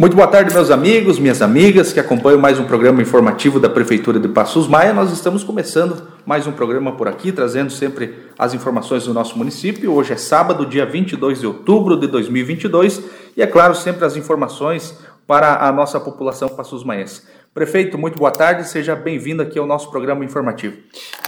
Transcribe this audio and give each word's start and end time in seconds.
Muito 0.00 0.16
boa 0.16 0.26
tarde, 0.26 0.54
meus 0.54 0.70
amigos, 0.70 1.18
minhas 1.18 1.42
amigas 1.42 1.92
que 1.92 2.00
acompanham 2.00 2.40
mais 2.40 2.58
um 2.58 2.64
programa 2.64 3.02
informativo 3.02 3.60
da 3.60 3.68
Prefeitura 3.68 4.18
de 4.18 4.26
Passos 4.26 4.66
Maia. 4.66 4.90
Nós 4.90 5.12
estamos 5.12 5.44
começando 5.44 6.08
mais 6.24 6.46
um 6.46 6.52
programa 6.52 6.96
por 6.96 7.06
aqui, 7.06 7.30
trazendo 7.30 7.70
sempre 7.70 8.14
as 8.38 8.54
informações 8.54 9.04
do 9.04 9.12
nosso 9.12 9.36
município. 9.36 9.92
Hoje 9.92 10.14
é 10.14 10.16
sábado, 10.16 10.64
dia 10.64 10.86
22 10.86 11.40
de 11.40 11.46
outubro 11.46 12.00
de 12.00 12.06
2022 12.06 13.02
e, 13.36 13.42
é 13.42 13.46
claro, 13.46 13.74
sempre 13.74 14.06
as 14.06 14.16
informações 14.16 14.98
para 15.26 15.68
a 15.68 15.70
nossa 15.70 16.00
população 16.00 16.48
Passos 16.48 16.82
Maiense. 16.82 17.24
Prefeito, 17.52 17.98
muito 17.98 18.18
boa 18.18 18.30
tarde, 18.30 18.66
seja 18.66 18.96
bem-vindo 18.96 19.42
aqui 19.42 19.58
ao 19.58 19.66
nosso 19.66 19.90
programa 19.90 20.24
informativo. 20.24 20.74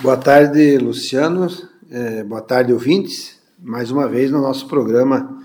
Boa 0.01 0.17
tarde, 0.17 0.79
Luciano. 0.79 1.49
É, 1.91 2.25
boa 2.25 2.41
tarde, 2.41 2.73
ouvintes. 2.73 3.39
Mais 3.63 3.91
uma 3.91 4.09
vez 4.09 4.31
no 4.31 4.41
nosso 4.41 4.67
programa 4.69 5.45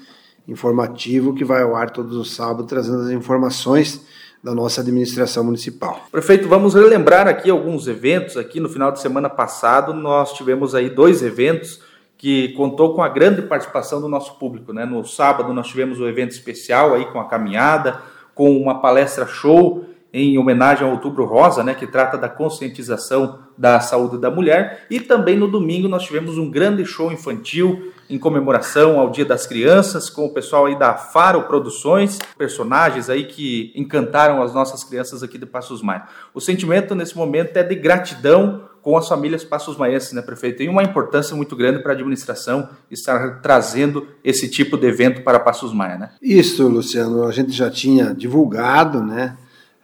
informativo 0.49 1.33
que 1.33 1.45
vai 1.45 1.61
ao 1.61 1.75
ar 1.75 1.89
todos 1.91 2.15
os 2.15 2.33
sábados, 2.33 2.67
trazendo 2.67 3.03
as 3.03 3.11
informações 3.11 4.05
da 4.43 4.53
nossa 4.53 4.81
administração 4.81 5.43
municipal. 5.43 6.07
Prefeito, 6.11 6.47
vamos 6.47 6.73
relembrar 6.73 7.27
aqui 7.27 7.49
alguns 7.49 7.87
eventos. 7.87 8.37
Aqui 8.37 8.59
no 8.59 8.69
final 8.69 8.91
de 8.91 9.01
semana 9.01 9.29
passado, 9.29 9.93
nós 9.93 10.33
tivemos 10.33 10.73
aí 10.73 10.89
dois 10.89 11.21
eventos 11.21 11.81
que 12.17 12.49
contou 12.49 12.93
com 12.93 13.01
a 13.01 13.09
grande 13.09 13.41
participação 13.41 14.01
do 14.01 14.07
nosso 14.07 14.35
público. 14.35 14.73
Né? 14.73 14.85
No 14.85 15.05
sábado, 15.05 15.53
nós 15.53 15.67
tivemos 15.67 15.99
o 15.99 16.03
um 16.03 16.07
evento 16.07 16.31
especial 16.31 16.93
aí 16.93 17.05
com 17.05 17.19
a 17.19 17.25
caminhada, 17.25 18.01
com 18.33 18.57
uma 18.57 18.81
palestra 18.81 19.25
show 19.25 19.85
em 20.11 20.37
homenagem 20.37 20.83
ao 20.85 20.91
Outubro 20.91 21.25
Rosa, 21.25 21.63
né, 21.63 21.73
que 21.73 21.85
trata 21.85 22.17
da 22.17 22.27
conscientização 22.27 23.39
da 23.57 23.79
saúde 23.79 24.17
da 24.17 24.31
mulher. 24.31 24.85
E 24.89 24.99
também 24.99 25.37
no 25.37 25.47
domingo 25.47 25.87
nós 25.87 26.03
tivemos 26.03 26.37
um 26.37 26.49
grande 26.49 26.85
show 26.85 27.11
infantil 27.11 27.91
em 28.09 28.17
comemoração 28.17 28.99
ao 28.99 29.11
Dia 29.11 29.25
das 29.25 29.45
Crianças, 29.45 30.09
com 30.09 30.25
o 30.25 30.33
pessoal 30.33 30.65
aí 30.65 30.77
da 30.77 30.95
Faro 30.95 31.43
Produções, 31.43 32.17
personagens 32.37 33.07
aí 33.07 33.25
que 33.25 33.71
encantaram 33.75 34.41
as 34.41 34.51
nossas 34.53 34.83
crianças 34.83 35.21
aqui 35.21 35.37
de 35.37 35.45
Passos 35.45 35.83
Maia. 35.83 36.03
O 36.33 36.41
sentimento 36.41 36.95
nesse 36.95 37.15
momento 37.15 37.55
é 37.57 37.63
de 37.63 37.75
gratidão 37.75 38.63
com 38.81 38.97
as 38.97 39.07
famílias 39.07 39.43
Passos 39.43 39.77
Maienses, 39.77 40.13
né, 40.13 40.21
prefeito? 40.21 40.57
Tem 40.57 40.69
uma 40.69 40.81
importância 40.81 41.35
muito 41.35 41.55
grande 41.55 41.83
para 41.83 41.91
a 41.91 41.95
administração 41.95 42.69
estar 42.89 43.41
trazendo 43.41 44.07
esse 44.23 44.49
tipo 44.49 44.77
de 44.77 44.87
evento 44.87 45.21
para 45.21 45.39
Passos 45.39 45.73
Maia, 45.73 45.97
né? 45.97 46.09
Isso, 46.21 46.67
Luciano, 46.67 47.25
a 47.25 47.31
gente 47.31 47.51
já 47.51 47.69
tinha 47.69 48.13
divulgado, 48.13 49.03
né? 49.03 49.37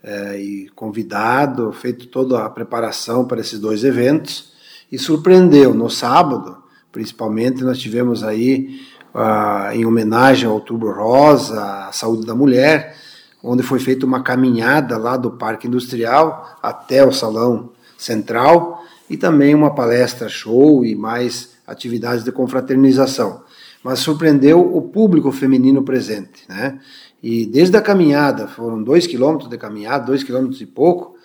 É, 0.06 0.40
e 0.40 0.70
convidado, 0.76 1.72
feito 1.72 2.06
toda 2.06 2.46
a 2.46 2.50
preparação 2.50 3.26
para 3.26 3.42
esses 3.42 3.60
dois 3.60 3.84
eventos 3.84 4.54
e 4.92 5.00
surpreendeu. 5.00 5.74
No 5.74 5.90
sábado, 5.90 6.58
principalmente, 6.92 7.64
nós 7.64 7.80
tivemos 7.80 8.24
aí, 8.24 8.82
uh, 9.16 9.74
em 9.74 9.84
homenagem 9.84 10.48
ao 10.48 10.54
Outubro 10.54 10.94
Rosa, 10.94 11.88
à 11.88 11.92
saúde 11.92 12.24
da 12.24 12.36
mulher, 12.36 12.96
onde 13.44 13.64
foi 13.64 13.80
feita 13.80 14.06
uma 14.06 14.22
caminhada 14.22 14.96
lá 14.96 15.18
do 15.18 15.32
Parque 15.32 15.68
Industrial 15.68 16.56
até 16.62 17.04
o 17.04 17.12
Salão 17.12 17.72
Central 17.98 18.84
e 19.10 19.18
também 19.18 19.56
uma 19.56 19.74
palestra 19.74 20.30
show 20.30 20.86
e 20.86 20.94
mais 20.94 21.56
atividades 21.66 22.24
de 22.24 22.32
confraternização. 22.32 23.42
Mas 23.84 24.00
surpreendeu 24.00 24.60
o 24.62 24.84
público 24.84 25.32
feminino 25.32 25.84
presente, 25.84 26.44
né? 26.48 26.80
E 27.28 27.44
desde 27.44 27.76
a 27.76 27.82
caminhada, 27.82 28.48
foram 28.48 28.84
dois 28.84 29.08
quilômetros 29.08 29.50
de 29.50 29.58
caminhada, 29.58 30.06
dois 30.06 30.24
quilômetros 30.24 30.62
e 30.62 30.66
pouco, 30.68 31.16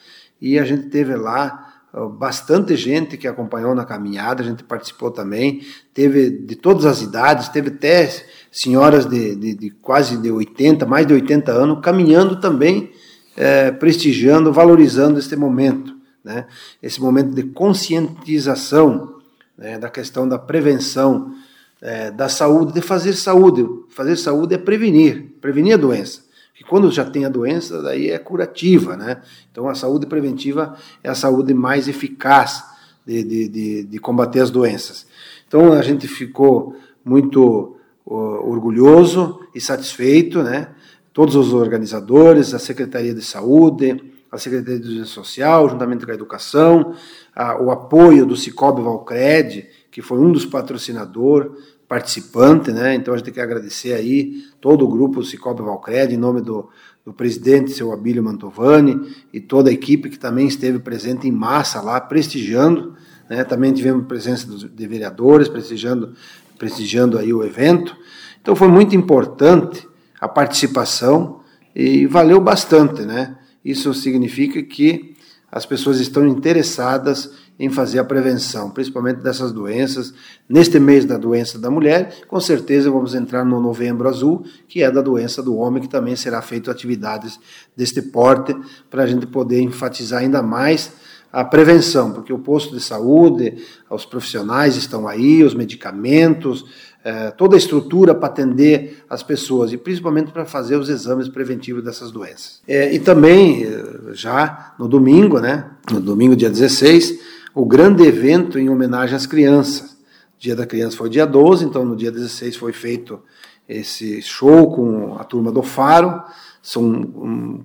e 0.41 0.59
a 0.59 0.65
gente 0.65 0.85
teve 0.85 1.15
lá 1.15 1.75
bastante 2.19 2.75
gente 2.75 3.19
que 3.19 3.29
acompanhou 3.29 3.75
na 3.75 3.85
caminhada, 3.85 4.43
a 4.43 4.47
gente 4.47 4.65
participou 4.65 5.11
também, 5.11 5.61
teve 5.93 6.31
de 6.31 6.57
todas 6.57 6.87
as 6.87 7.03
idades, 7.03 7.51
teve 7.51 7.69
até 7.69 8.09
senhoras 8.51 9.05
de, 9.05 9.37
de, 9.37 9.55
de 9.55 9.69
quase 9.69 10.17
de 10.17 10.33
80, 10.33 10.87
mais 10.87 11.07
de 11.07 11.13
80 11.13 11.53
anos, 11.53 11.81
caminhando 11.83 12.41
também, 12.41 12.91
é, 13.37 13.71
prestigiando, 13.71 14.51
valorizando 14.51 15.19
este 15.19 15.37
momento, 15.37 15.95
né? 16.25 16.47
esse 16.83 16.99
momento 16.99 17.35
de 17.35 17.43
conscientização 17.43 19.17
né, 19.59 19.77
da 19.77 19.91
questão 19.91 20.27
da 20.27 20.39
prevenção 20.39 21.35
é, 21.81 22.11
da 22.11 22.29
saúde, 22.29 22.73
de 22.73 22.81
fazer 22.81 23.15
saúde. 23.15 23.67
Fazer 23.89 24.17
saúde 24.17 24.55
é 24.55 24.59
prevenir, 24.59 25.33
prevenir 25.41 25.75
a 25.75 25.77
doença. 25.77 26.23
Que 26.55 26.65
quando 26.65 26.91
já 26.91 27.05
tem 27.05 27.25
a 27.25 27.29
doença, 27.29 27.81
daí 27.81 28.11
é 28.11 28.19
curativa, 28.19 28.97
né? 28.97 29.23
Então 29.51 29.69
a 29.69 29.75
saúde 29.75 30.07
preventiva 30.07 30.77
é 31.03 31.09
a 31.09 31.15
saúde 31.15 31.55
mais 31.55 31.89
eficaz 31.89 32.63
de, 33.07 33.25
de, 33.25 33.49
de, 33.49 33.85
de 33.85 33.99
combater 33.99 34.41
as 34.41 34.51
doenças. 34.51 35.07
Então 35.49 35.73
a 35.73 35.83
gente 35.83 36.07
ficou 36.07 36.77
muito 37.05 37.77
uh, 38.07 38.15
orgulhoso 38.49 39.41
e 39.55 39.61
satisfeito, 39.61 40.43
né? 40.43 40.69
Todos 41.13 41.35
os 41.35 41.53
organizadores, 41.53 42.55
a 42.55 42.59
Secretaria 42.59 43.15
de 43.15 43.23
Saúde, 43.23 44.01
a 44.31 44.39
Secretaria 44.39 44.77
de 44.77 44.83
Desenvolvimento 44.83 45.15
Social, 45.15 45.69
juntamente 45.69 46.05
com 46.05 46.13
a 46.13 46.15
Educação, 46.15 46.95
a, 47.35 47.61
o 47.61 47.71
apoio 47.71 48.25
do 48.25 48.37
Cicobi 48.37 48.83
Valcred, 48.83 49.67
que 49.91 50.01
foi 50.01 50.19
um 50.19 50.31
dos 50.31 50.47
patrocinadores, 50.47 51.51
participante, 51.91 52.71
né? 52.71 52.95
Então 52.95 53.13
a 53.13 53.17
gente 53.17 53.33
quer 53.33 53.43
agradecer 53.43 53.93
aí 53.93 54.45
todo 54.61 54.85
o 54.85 54.89
grupo 54.89 55.25
Cicobi 55.25 55.61
Valcred, 55.61 56.15
em 56.15 56.17
nome 56.17 56.41
do, 56.41 56.71
do 57.05 57.13
presidente, 57.13 57.73
seu 57.73 57.91
Abílio 57.91 58.23
Mantovani, 58.23 59.13
e 59.33 59.41
toda 59.41 59.71
a 59.71 59.73
equipe 59.73 60.09
que 60.09 60.17
também 60.17 60.47
esteve 60.47 60.79
presente 60.79 61.27
em 61.27 61.33
massa 61.33 61.81
lá, 61.81 62.01
prestigiando, 62.01 62.95
né? 63.29 63.43
Também 63.43 63.73
tivemos 63.73 64.07
presença 64.07 64.47
de 64.47 64.87
vereadores, 64.87 65.49
prestigiando, 65.49 66.15
prestigiando 66.57 67.19
aí 67.19 67.33
o 67.33 67.43
evento. 67.43 67.97
Então 68.41 68.55
foi 68.55 68.69
muito 68.69 68.95
importante 68.95 69.85
a 70.21 70.29
participação 70.29 71.41
e 71.75 72.07
valeu 72.07 72.41
bastante, 72.41 73.03
né? 73.03 73.37
Isso 73.65 73.93
significa 73.95 74.63
que 74.63 75.17
as 75.51 75.67
pessoas 75.67 75.99
estão 75.99 76.25
interessadas 76.25 77.33
em 77.61 77.69
fazer 77.69 77.99
a 77.99 78.05
prevenção, 78.05 78.71
principalmente 78.71 79.19
dessas 79.19 79.53
doenças. 79.53 80.15
Neste 80.49 80.81
mês 80.81 81.05
da 81.05 81.19
doença 81.19 81.59
da 81.59 81.71
mulher, 81.71 82.21
com 82.27 82.41
certeza 82.41 82.91
vamos 82.91 83.15
entrar 83.15 83.45
no 83.45 83.61
Novembro 83.61 84.09
Azul, 84.09 84.43
que 84.67 84.83
é 84.83 84.91
da 84.91 85.03
doença 85.03 85.43
do 85.43 85.55
homem, 85.55 85.83
que 85.83 85.89
também 85.89 86.17
será 86.17 86.41
feito 86.41 86.71
atividades 86.71 87.39
deste 87.77 88.01
porte, 88.01 88.57
para 88.89 89.03
a 89.03 89.07
gente 89.07 89.27
poder 89.27 89.61
enfatizar 89.61 90.23
ainda 90.23 90.43
mais 90.43 90.91
a 91.31 91.45
prevenção, 91.45 92.13
porque 92.13 92.33
o 92.33 92.39
posto 92.39 92.75
de 92.75 92.83
saúde, 92.83 93.59
os 93.91 94.07
profissionais 94.07 94.75
estão 94.77 95.07
aí, 95.07 95.45
os 95.45 95.55
medicamentos, 95.55 96.65
é, 97.05 97.31
toda 97.31 97.57
a 97.57 97.59
estrutura 97.59 98.15
para 98.15 98.29
atender 98.29 99.05
as 99.09 99.23
pessoas 99.23 99.71
e 99.71 99.77
principalmente 99.77 100.33
para 100.33 100.47
fazer 100.47 100.77
os 100.77 100.89
exames 100.89 101.29
preventivos 101.29 101.85
dessas 101.85 102.11
doenças. 102.11 102.63
É, 102.67 102.93
e 102.93 102.99
também, 102.99 103.65
eh, 103.65 104.13
já 104.13 104.75
no 104.79 104.89
domingo, 104.89 105.41
né, 105.41 105.67
no 105.91 106.01
domingo, 106.01 106.35
dia 106.35 106.51
16, 106.51 107.40
o 107.55 107.65
grande 107.65 108.05
evento 108.05 108.59
em 108.59 108.69
homenagem 108.69 109.17
às 109.17 109.27
crianças. 109.27 109.93
O 109.93 110.39
dia 110.39 110.57
da 110.57 110.67
criança 110.67 110.97
foi 110.97 111.11
dia 111.11 111.27
12, 111.27 111.65
então 111.65 111.85
no 111.85 111.97
dia 111.97 112.11
16 112.11 112.57
foi 112.57 112.73
feito 112.73 113.21
esse 113.69 114.21
show 114.23 114.73
com 114.73 115.17
a 115.17 115.25
turma 115.25 115.53
do 115.53 115.63
Faro. 115.63 116.23
São 116.63 116.83
um, 116.85 117.65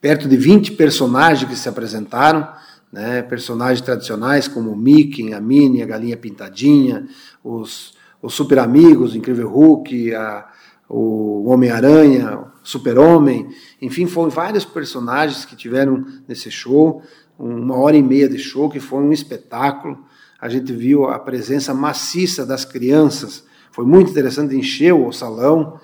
perto 0.00 0.28
de 0.28 0.36
20 0.36 0.72
personagens 0.72 1.48
que 1.48 1.56
se 1.56 1.68
apresentaram, 1.68 2.48
né? 2.92 3.22
personagens 3.22 3.80
tradicionais 3.80 4.48
como 4.48 4.70
o 4.70 4.76
Mickey, 4.76 5.32
a 5.32 5.40
Minnie, 5.40 5.82
a 5.82 5.86
Galinha 5.86 6.16
Pintadinha, 6.16 7.06
os, 7.42 7.94
os 8.22 8.34
Super 8.34 8.58
Amigos, 8.58 9.14
o 9.14 9.18
Incrível 9.18 9.48
Hulk, 9.48 10.14
a, 10.14 10.48
o 10.88 11.48
Homem-Aranha, 11.48 12.46
Super-Homem, 12.62 13.48
enfim, 13.80 14.06
foram 14.06 14.28
vários 14.28 14.64
personagens 14.64 15.44
que 15.44 15.56
tiveram 15.56 16.04
nesse 16.28 16.50
show 16.50 17.02
uma 17.40 17.76
hora 17.76 17.96
e 17.96 18.02
meia 18.02 18.28
de 18.28 18.38
show, 18.38 18.68
que 18.68 18.78
foi 18.78 19.02
um 19.02 19.12
espetáculo. 19.12 20.04
A 20.38 20.48
gente 20.48 20.72
viu 20.72 21.06
a 21.06 21.18
presença 21.18 21.72
maciça 21.72 22.44
das 22.44 22.64
crianças, 22.64 23.44
foi 23.72 23.84
muito 23.84 24.10
interessante, 24.10 24.54
encheu 24.54 25.06
o 25.06 25.12
salão. 25.12 25.80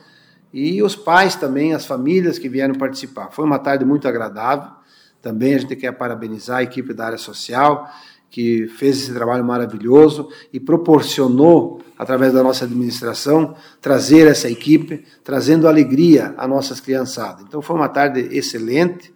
E 0.52 0.82
os 0.82 0.94
pais 0.94 1.34
também, 1.34 1.72
as 1.72 1.86
famílias 1.86 2.38
que 2.38 2.48
vieram 2.48 2.74
participar. 2.74 3.30
Foi 3.30 3.44
uma 3.44 3.58
tarde 3.58 3.84
muito 3.84 4.06
agradável. 4.08 4.70
Também 5.22 5.54
a 5.54 5.58
gente 5.58 5.76
quer 5.76 5.92
parabenizar 5.92 6.58
a 6.58 6.62
equipe 6.62 6.92
da 6.92 7.06
área 7.06 7.18
social, 7.18 7.88
que 8.30 8.66
fez 8.68 9.02
esse 9.02 9.12
trabalho 9.12 9.44
maravilhoso 9.44 10.28
e 10.52 10.60
proporcionou, 10.60 11.80
através 11.98 12.32
da 12.32 12.42
nossa 12.42 12.64
administração, 12.64 13.54
trazer 13.80 14.26
essa 14.26 14.50
equipe, 14.50 15.04
trazendo 15.24 15.66
alegria 15.66 16.34
às 16.36 16.48
nossas 16.48 16.80
criançadas. 16.80 17.44
Então 17.46 17.62
foi 17.62 17.76
uma 17.76 17.88
tarde 17.88 18.20
excelente, 18.30 19.12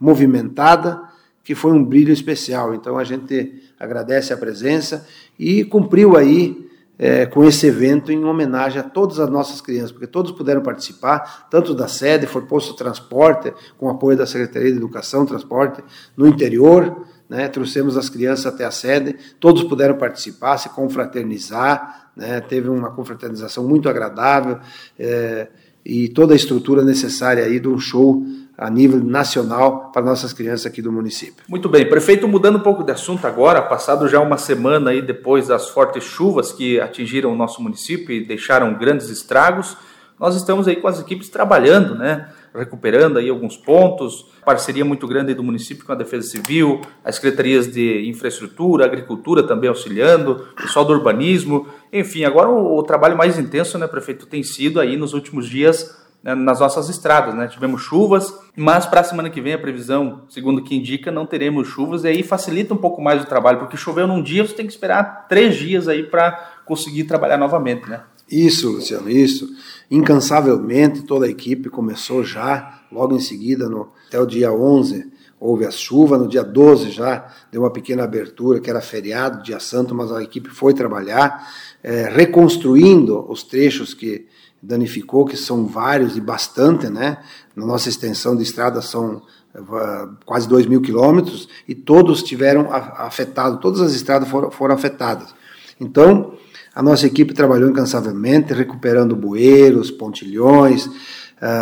movimentada, 0.00 1.11
que 1.44 1.54
foi 1.54 1.72
um 1.72 1.84
brilho 1.84 2.12
especial. 2.12 2.74
Então 2.74 2.98
a 2.98 3.04
gente 3.04 3.62
agradece 3.78 4.32
a 4.32 4.36
presença 4.36 5.06
e 5.38 5.64
cumpriu 5.64 6.16
aí 6.16 6.70
é, 6.98 7.26
com 7.26 7.44
esse 7.44 7.66
evento 7.66 8.12
em 8.12 8.24
homenagem 8.24 8.80
a 8.80 8.84
todas 8.84 9.18
as 9.18 9.28
nossas 9.28 9.60
crianças, 9.60 9.90
porque 9.90 10.06
todos 10.06 10.30
puderam 10.30 10.62
participar, 10.62 11.48
tanto 11.50 11.74
da 11.74 11.88
sede, 11.88 12.26
foi 12.26 12.42
posto 12.42 12.74
transporte, 12.74 13.52
com 13.76 13.88
apoio 13.88 14.16
da 14.16 14.26
Secretaria 14.26 14.70
de 14.70 14.76
Educação, 14.76 15.26
Transporte, 15.26 15.82
no 16.16 16.28
interior, 16.28 17.04
né, 17.28 17.48
trouxemos 17.48 17.96
as 17.96 18.08
crianças 18.08 18.46
até 18.46 18.64
a 18.64 18.70
sede, 18.70 19.16
todos 19.40 19.64
puderam 19.64 19.96
participar, 19.96 20.58
se 20.58 20.68
confraternizar, 20.68 22.12
né, 22.14 22.40
teve 22.40 22.68
uma 22.68 22.90
confraternização 22.90 23.66
muito 23.66 23.88
agradável, 23.88 24.60
é, 24.98 25.48
e 25.84 26.08
toda 26.08 26.34
a 26.34 26.36
estrutura 26.36 26.84
necessária 26.84 27.44
aí 27.44 27.58
de 27.58 27.68
um 27.68 27.78
show 27.78 28.24
a 28.62 28.70
nível 28.70 29.02
nacional 29.02 29.90
para 29.92 30.02
nossas 30.02 30.32
crianças 30.32 30.66
aqui 30.66 30.80
do 30.80 30.92
município. 30.92 31.44
Muito 31.48 31.68
bem, 31.68 31.88
prefeito, 31.88 32.28
mudando 32.28 32.56
um 32.56 32.62
pouco 32.62 32.84
de 32.84 32.92
assunto 32.92 33.26
agora, 33.26 33.60
passado 33.60 34.08
já 34.08 34.20
uma 34.20 34.38
semana 34.38 34.90
aí 34.90 35.02
depois 35.02 35.48
das 35.48 35.68
fortes 35.68 36.04
chuvas 36.04 36.52
que 36.52 36.80
atingiram 36.80 37.32
o 37.32 37.36
nosso 37.36 37.60
município 37.60 38.14
e 38.14 38.24
deixaram 38.24 38.74
grandes 38.74 39.08
estragos, 39.08 39.76
nós 40.18 40.36
estamos 40.36 40.68
aí 40.68 40.76
com 40.76 40.86
as 40.86 41.00
equipes 41.00 41.28
trabalhando, 41.28 41.96
né? 41.96 42.28
recuperando 42.54 43.18
aí 43.18 43.30
alguns 43.30 43.56
pontos, 43.56 44.26
parceria 44.44 44.84
muito 44.84 45.06
grande 45.08 45.34
do 45.34 45.42
município 45.42 45.84
com 45.84 45.92
a 45.92 45.94
Defesa 45.94 46.28
Civil, 46.28 46.82
as 47.02 47.16
secretarias 47.16 47.66
de 47.66 48.08
infraestrutura, 48.08 48.84
agricultura 48.84 49.42
também 49.42 49.68
auxiliando, 49.68 50.46
pessoal 50.54 50.84
do 50.84 50.92
urbanismo, 50.92 51.66
enfim, 51.92 52.24
agora 52.24 52.48
o, 52.48 52.78
o 52.78 52.82
trabalho 52.82 53.16
mais 53.16 53.38
intenso, 53.38 53.78
né, 53.78 53.86
prefeito, 53.86 54.26
tem 54.26 54.42
sido 54.42 54.78
aí 54.78 54.96
nos 54.96 55.14
últimos 55.14 55.48
dias 55.48 56.01
né, 56.22 56.34
nas 56.34 56.60
nossas 56.60 56.88
estradas, 56.88 57.34
né? 57.34 57.48
Tivemos 57.48 57.82
chuvas, 57.82 58.32
mas 58.56 58.86
para 58.86 59.00
a 59.00 59.04
semana 59.04 59.28
que 59.28 59.40
vem 59.40 59.54
a 59.54 59.58
previsão, 59.58 60.22
segundo 60.28 60.58
o 60.58 60.64
que 60.64 60.76
indica, 60.76 61.10
não 61.10 61.26
teremos 61.26 61.68
chuvas 61.68 62.04
e 62.04 62.08
aí 62.08 62.22
facilita 62.22 62.72
um 62.72 62.76
pouco 62.76 63.02
mais 63.02 63.22
o 63.22 63.26
trabalho, 63.26 63.58
porque 63.58 63.76
choveu 63.76 64.06
num 64.06 64.22
dia, 64.22 64.46
você 64.46 64.54
tem 64.54 64.66
que 64.66 64.72
esperar 64.72 65.26
três 65.28 65.56
dias 65.56 65.88
aí 65.88 66.04
para 66.04 66.62
conseguir 66.64 67.04
trabalhar 67.04 67.38
novamente, 67.38 67.88
né? 67.88 68.02
Isso, 68.30 68.70
Luciano, 68.70 69.10
isso. 69.10 69.48
Incansavelmente 69.90 71.02
toda 71.02 71.26
a 71.26 71.28
equipe 71.28 71.68
começou 71.68 72.24
já, 72.24 72.80
logo 72.90 73.14
em 73.14 73.20
seguida, 73.20 73.68
no, 73.68 73.92
até 74.08 74.18
o 74.18 74.24
dia 74.24 74.52
11, 74.52 75.12
houve 75.38 75.66
a 75.66 75.70
chuva, 75.70 76.16
no 76.16 76.28
dia 76.28 76.44
12 76.44 76.92
já 76.92 77.26
deu 77.50 77.62
uma 77.62 77.70
pequena 77.70 78.04
abertura, 78.04 78.60
que 78.60 78.70
era 78.70 78.80
feriado, 78.80 79.42
dia 79.42 79.58
santo, 79.58 79.92
mas 79.92 80.12
a 80.12 80.22
equipe 80.22 80.48
foi 80.48 80.72
trabalhar, 80.72 81.46
é, 81.82 82.08
reconstruindo 82.08 83.28
os 83.28 83.42
trechos 83.42 83.92
que 83.92 84.26
danificou, 84.62 85.24
que 85.24 85.36
são 85.36 85.66
vários 85.66 86.16
e 86.16 86.20
bastante, 86.20 86.88
né? 86.88 87.18
Na 87.56 87.66
nossa 87.66 87.88
extensão 87.88 88.36
de 88.36 88.44
estrada 88.44 88.80
são 88.80 89.22
uh, 89.54 90.16
quase 90.24 90.48
2 90.48 90.66
mil 90.66 90.80
quilômetros 90.80 91.48
e 91.66 91.74
todos 91.74 92.22
tiveram 92.22 92.68
afetado, 92.72 93.58
todas 93.58 93.80
as 93.80 93.92
estradas 93.92 94.28
foram, 94.28 94.50
foram 94.50 94.74
afetadas. 94.74 95.34
Então, 95.80 96.34
a 96.74 96.82
nossa 96.82 97.06
equipe 97.06 97.34
trabalhou 97.34 97.68
incansavelmente, 97.68 98.54
recuperando 98.54 99.16
bueiros, 99.16 99.90
pontilhões, 99.90 100.86
uh, 100.86 100.92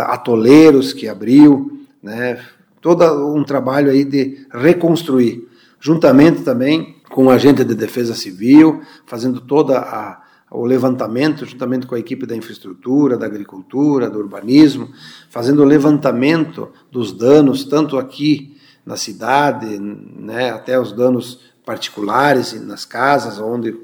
atoleiros 0.08 0.92
que 0.92 1.08
abriu, 1.08 1.86
né? 2.02 2.38
todo 2.80 3.34
um 3.34 3.44
trabalho 3.44 3.90
aí 3.90 4.04
de 4.04 4.46
reconstruir, 4.52 5.46
juntamente 5.80 6.42
também 6.42 6.96
com 7.10 7.26
o 7.26 7.30
agente 7.30 7.64
de 7.64 7.74
defesa 7.74 8.14
civil, 8.14 8.82
fazendo 9.06 9.40
toda 9.40 9.78
a 9.78 10.22
o 10.50 10.64
levantamento, 10.66 11.46
juntamente 11.46 11.86
com 11.86 11.94
a 11.94 11.98
equipe 11.98 12.26
da 12.26 12.34
infraestrutura, 12.34 13.16
da 13.16 13.26
agricultura, 13.26 14.10
do 14.10 14.18
urbanismo, 14.18 14.90
fazendo 15.28 15.62
o 15.62 15.64
levantamento 15.64 16.70
dos 16.90 17.12
danos, 17.12 17.64
tanto 17.64 17.96
aqui 17.96 18.56
na 18.84 18.96
cidade, 18.96 19.78
né, 19.78 20.50
até 20.50 20.78
os 20.78 20.92
danos 20.92 21.40
particulares 21.64 22.60
nas 22.66 22.84
casas, 22.84 23.38
onde 23.38 23.76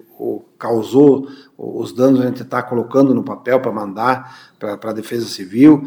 causou 0.59 1.29
os 1.57 1.93
danos, 1.93 2.21
a 2.21 2.27
gente 2.27 2.43
está 2.43 2.63
colocando 2.63 3.15
no 3.15 3.23
papel 3.23 3.61
para 3.61 3.71
mandar 3.71 4.37
para 4.59 4.91
a 4.91 4.93
Defesa 4.93 5.27
Civil, 5.27 5.87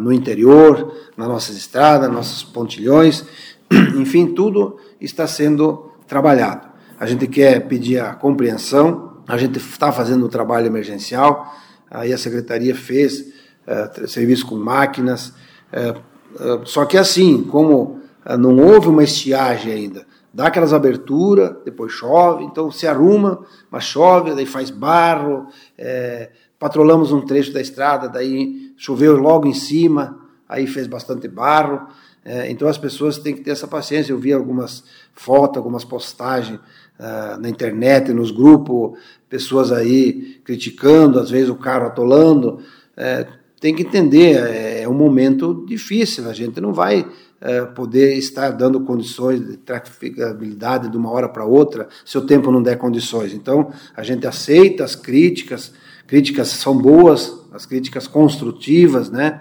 no 0.00 0.12
interior, 0.12 0.94
nas 1.16 1.28
nossas 1.28 1.56
estradas, 1.56 2.10
nossos 2.10 2.44
pontilhões, 2.44 3.26
enfim, 3.96 4.28
tudo 4.28 4.78
está 5.00 5.26
sendo 5.26 5.90
trabalhado. 6.06 6.68
A 6.98 7.06
gente 7.06 7.26
quer 7.26 7.66
pedir 7.66 7.98
a 7.98 8.14
compreensão, 8.14 9.11
a 9.32 9.38
gente 9.38 9.58
está 9.58 9.90
fazendo 9.90 10.26
um 10.26 10.28
trabalho 10.28 10.66
emergencial, 10.66 11.56
aí 11.90 12.12
a 12.12 12.18
Secretaria 12.18 12.74
fez 12.74 13.32
uh, 13.66 14.06
serviço 14.06 14.46
com 14.46 14.56
máquinas, 14.56 15.32
uh, 15.72 15.98
uh, 16.34 16.66
só 16.66 16.84
que 16.84 16.98
assim, 16.98 17.42
como 17.44 18.02
não 18.38 18.58
houve 18.58 18.88
uma 18.88 19.02
estiagem 19.02 19.72
ainda, 19.72 20.06
dá 20.34 20.48
aquelas 20.48 20.74
aberturas, 20.74 21.56
depois 21.64 21.92
chove, 21.92 22.44
então 22.44 22.70
se 22.70 22.86
arruma, 22.86 23.42
mas 23.70 23.84
chove, 23.84 24.34
daí 24.34 24.44
faz 24.44 24.68
barro, 24.68 25.46
é, 25.78 26.30
patrolamos 26.58 27.10
um 27.10 27.22
trecho 27.22 27.54
da 27.54 27.60
estrada, 27.60 28.10
daí 28.10 28.74
choveu 28.76 29.16
logo 29.16 29.48
em 29.48 29.54
cima, 29.54 30.20
aí 30.46 30.66
fez 30.66 30.86
bastante 30.86 31.26
barro, 31.26 31.88
é, 32.24 32.50
então 32.50 32.68
as 32.68 32.78
pessoas 32.78 33.18
têm 33.18 33.34
que 33.34 33.40
ter 33.40 33.50
essa 33.50 33.66
paciência. 33.66 34.12
Eu 34.12 34.18
vi 34.18 34.32
algumas 34.32 34.84
fotos, 35.12 35.56
algumas 35.56 35.84
postagens 35.84 36.60
uh, 37.02 37.40
na 37.40 37.48
internet, 37.48 38.12
nos 38.12 38.30
grupos, 38.30 38.98
pessoas 39.28 39.72
aí 39.72 40.40
criticando, 40.44 41.18
às 41.18 41.30
vezes 41.30 41.48
o 41.48 41.56
carro 41.56 41.86
atolando. 41.86 42.60
É, 42.96 43.26
tem 43.60 43.74
que 43.74 43.82
entender, 43.82 44.36
é, 44.36 44.82
é 44.82 44.88
um 44.88 44.94
momento 44.94 45.64
difícil, 45.66 46.28
a 46.28 46.32
gente 46.32 46.60
não 46.60 46.72
vai 46.72 47.06
é, 47.40 47.62
poder 47.62 48.16
estar 48.16 48.50
dando 48.50 48.80
condições 48.80 49.40
de 49.44 49.56
traficabilidade 49.56 50.88
de 50.88 50.96
uma 50.96 51.10
hora 51.10 51.28
para 51.28 51.44
outra 51.44 51.88
se 52.04 52.16
o 52.18 52.22
tempo 52.22 52.52
não 52.52 52.62
der 52.62 52.76
condições. 52.76 53.32
Então, 53.32 53.72
a 53.96 54.02
gente 54.02 54.26
aceita 54.26 54.84
as 54.84 54.94
críticas, 54.94 55.72
críticas 56.06 56.48
são 56.48 56.76
boas, 56.76 57.36
as 57.52 57.64
críticas 57.64 58.06
construtivas, 58.06 59.10
né? 59.10 59.40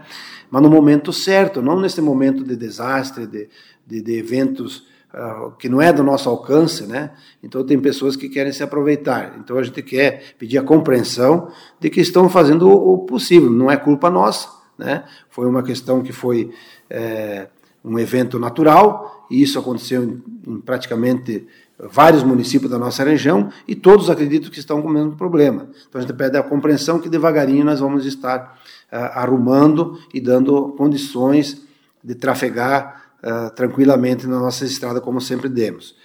mas 0.49 0.61
no 0.61 0.69
momento 0.69 1.13
certo, 1.13 1.61
não 1.61 1.79
nesse 1.79 2.01
momento 2.01 2.43
de 2.43 2.55
desastre, 2.55 3.25
de, 3.25 3.49
de, 3.85 4.01
de 4.01 4.17
eventos 4.17 4.85
uh, 5.13 5.51
que 5.51 5.69
não 5.69 5.81
é 5.81 5.91
do 5.91 6.03
nosso 6.03 6.29
alcance, 6.29 6.85
né? 6.85 7.11
Então 7.43 7.63
tem 7.65 7.79
pessoas 7.79 8.15
que 8.15 8.29
querem 8.29 8.51
se 8.51 8.63
aproveitar. 8.63 9.37
Então 9.39 9.57
a 9.57 9.63
gente 9.63 9.81
quer 9.81 10.35
pedir 10.37 10.57
a 10.57 10.63
compreensão 10.63 11.49
de 11.79 11.89
que 11.89 12.01
estão 12.01 12.29
fazendo 12.29 12.69
o, 12.69 12.99
possível, 12.99 13.49
não 13.49 13.69
é 13.69 13.77
culpa 13.77 14.09
nossa, 14.09 14.49
né? 14.77 15.03
Foi 15.29 15.47
uma 15.47 15.63
questão 15.63 16.01
que 16.01 16.11
foi 16.11 16.51
é, 16.89 17.47
um 17.83 17.97
evento 17.97 18.39
natural, 18.39 19.25
e 19.29 19.41
isso 19.41 19.57
aconteceu 19.57 20.03
em, 20.03 20.59
praticamente 20.61 21.47
vários 21.79 22.21
municípios 22.21 22.69
da 22.69 22.77
nossa 22.77 23.03
região, 23.03 23.49
e 23.67 23.75
todos 23.75 24.09
acreditam 24.09 24.51
que 24.51 24.59
estão 24.59 24.81
com 24.81 24.87
o 24.87 24.91
mesmo 24.91 25.15
problema. 25.15 25.67
Então 25.89 25.99
a 25.99 26.01
gente 26.01 26.13
pede 26.13 26.37
a 26.37 26.43
compreensão 26.43 26.99
que 26.99 27.09
devagarinho 27.09 27.65
nós 27.65 27.79
vamos 27.79 28.05
estar 28.05 28.59
uh, 28.91 28.95
arrumando 29.13 29.99
e 30.13 30.21
dando 30.21 30.73
condições 30.77 31.61
de 32.03 32.15
trafegar 32.15 33.00
uh, 33.23 33.53
tranquilamente 33.55 34.27
na 34.27 34.39
nossa 34.39 34.65
estrada, 34.65 35.01
como 35.01 35.21
sempre 35.21 35.49
demos. 35.49 35.95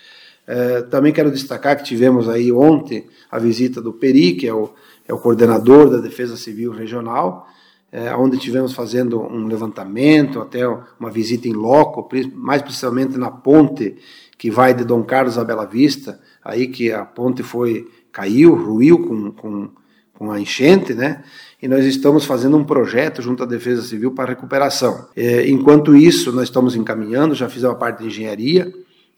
Uh, 0.46 0.88
também 0.90 1.12
quero 1.12 1.30
destacar 1.30 1.76
que 1.76 1.84
tivemos 1.84 2.28
aí 2.28 2.52
ontem 2.52 3.06
a 3.30 3.38
visita 3.38 3.80
do 3.80 3.92
Peri, 3.92 4.34
que 4.34 4.46
é 4.46 4.54
o, 4.54 4.70
é 5.06 5.12
o 5.12 5.18
coordenador 5.18 5.90
da 5.90 5.98
Defesa 5.98 6.36
Civil 6.36 6.72
Regional, 6.72 7.46
é, 7.90 8.14
onde 8.14 8.36
tivemos 8.36 8.72
fazendo 8.72 9.20
um 9.20 9.46
levantamento, 9.46 10.40
até 10.40 10.66
uma 10.68 11.10
visita 11.10 11.48
em 11.48 11.52
loco, 11.52 12.08
mais 12.34 12.60
precisamente 12.60 13.16
na 13.16 13.30
ponte 13.30 13.96
que 14.36 14.50
vai 14.50 14.74
de 14.74 14.84
Dom 14.84 15.02
Carlos 15.02 15.38
a 15.38 15.44
Bela 15.44 15.64
Vista, 15.64 16.20
aí 16.44 16.66
que 16.66 16.92
a 16.92 17.04
ponte 17.04 17.42
foi 17.42 17.88
caiu, 18.12 18.54
ruiu 18.54 19.06
com, 19.06 19.30
com, 19.32 19.70
com 20.18 20.32
a 20.32 20.40
enchente, 20.40 20.94
né? 20.94 21.22
E 21.60 21.68
nós 21.68 21.84
estamos 21.84 22.24
fazendo 22.24 22.56
um 22.56 22.64
projeto 22.64 23.22
junto 23.22 23.42
à 23.42 23.46
Defesa 23.46 23.82
Civil 23.82 24.12
para 24.12 24.30
recuperação. 24.30 25.06
É, 25.16 25.48
enquanto 25.48 25.96
isso, 25.96 26.32
nós 26.32 26.44
estamos 26.44 26.76
encaminhando, 26.76 27.34
já 27.34 27.48
fizemos 27.48 27.74
a 27.74 27.78
parte 27.78 28.00
de 28.00 28.06
engenharia, 28.06 28.72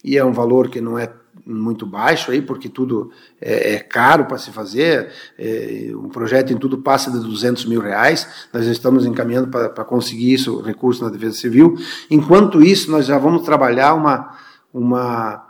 e 0.04 0.16
é 0.16 0.24
um 0.24 0.32
valor 0.32 0.68
que 0.68 0.80
não 0.80 0.98
é 0.98 1.10
muito 1.44 1.86
baixo 1.86 2.30
aí, 2.30 2.42
porque 2.42 2.68
tudo 2.68 3.10
é, 3.40 3.74
é 3.74 3.78
caro 3.78 4.26
para 4.26 4.38
se 4.38 4.50
fazer. 4.50 5.10
É, 5.38 5.90
um 5.94 6.08
projeto 6.08 6.52
em 6.52 6.58
tudo 6.58 6.78
passa 6.78 7.10
de 7.10 7.18
200 7.18 7.64
mil 7.66 7.80
reais. 7.80 8.28
Nós 8.52 8.66
estamos 8.66 9.04
encaminhando 9.06 9.48
para 9.48 9.84
conseguir 9.84 10.32
isso, 10.32 10.60
recurso 10.60 11.02
na 11.02 11.10
Defesa 11.10 11.36
Civil. 11.36 11.76
Enquanto 12.10 12.62
isso, 12.62 12.90
nós 12.90 13.06
já 13.06 13.18
vamos 13.18 13.42
trabalhar 13.42 13.94
uma, 13.94 14.36
uma, 14.72 15.47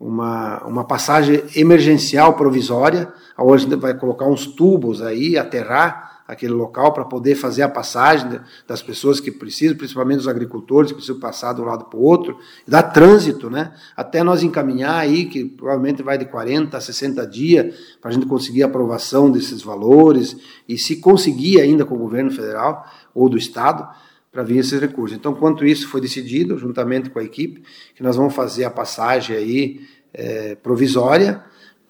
uma, 0.00 0.64
uma 0.64 0.84
passagem 0.84 1.44
emergencial 1.54 2.32
provisória, 2.32 3.12
onde 3.36 3.76
vai 3.76 3.92
colocar 3.92 4.26
uns 4.26 4.46
tubos 4.46 5.02
aí, 5.02 5.36
aterrar 5.36 6.22
aquele 6.26 6.52
local 6.52 6.92
para 6.92 7.04
poder 7.04 7.34
fazer 7.34 7.62
a 7.62 7.68
passagem 7.68 8.40
das 8.66 8.80
pessoas 8.80 9.18
que 9.18 9.32
precisam, 9.32 9.76
principalmente 9.76 10.20
os 10.20 10.28
agricultores 10.28 10.90
que 10.90 10.94
precisam 10.94 11.20
passar 11.20 11.52
de 11.52 11.60
um 11.60 11.64
lado 11.64 11.86
para 11.86 11.98
o 11.98 12.02
outro, 12.02 12.38
dar 12.66 12.84
trânsito, 12.84 13.50
né? 13.50 13.72
Até 13.96 14.22
nós 14.22 14.42
encaminhar 14.42 14.94
aí, 14.94 15.26
que 15.26 15.44
provavelmente 15.44 16.04
vai 16.04 16.16
de 16.16 16.24
40 16.24 16.76
a 16.76 16.80
60 16.80 17.26
dias, 17.26 17.74
para 18.00 18.10
a 18.10 18.14
gente 18.14 18.26
conseguir 18.26 18.62
a 18.62 18.66
aprovação 18.66 19.28
desses 19.30 19.60
valores 19.60 20.36
e 20.68 20.78
se 20.78 20.96
conseguir 20.96 21.60
ainda 21.60 21.84
com 21.84 21.96
o 21.96 21.98
governo 21.98 22.30
federal 22.30 22.86
ou 23.12 23.28
do 23.28 23.36
estado, 23.36 23.86
para 24.32 24.42
vir 24.42 24.58
esses 24.58 24.80
recursos. 24.80 25.16
Então, 25.16 25.34
quanto 25.34 25.64
isso 25.64 25.88
foi 25.88 26.00
decidido, 26.00 26.56
juntamente 26.56 27.10
com 27.10 27.18
a 27.18 27.24
equipe, 27.24 27.62
que 27.94 28.02
nós 28.02 28.16
vamos 28.16 28.34
fazer 28.34 28.64
a 28.64 28.70
passagem 28.70 29.36
aí 29.36 29.80
é, 30.14 30.54
provisória, 30.54 31.42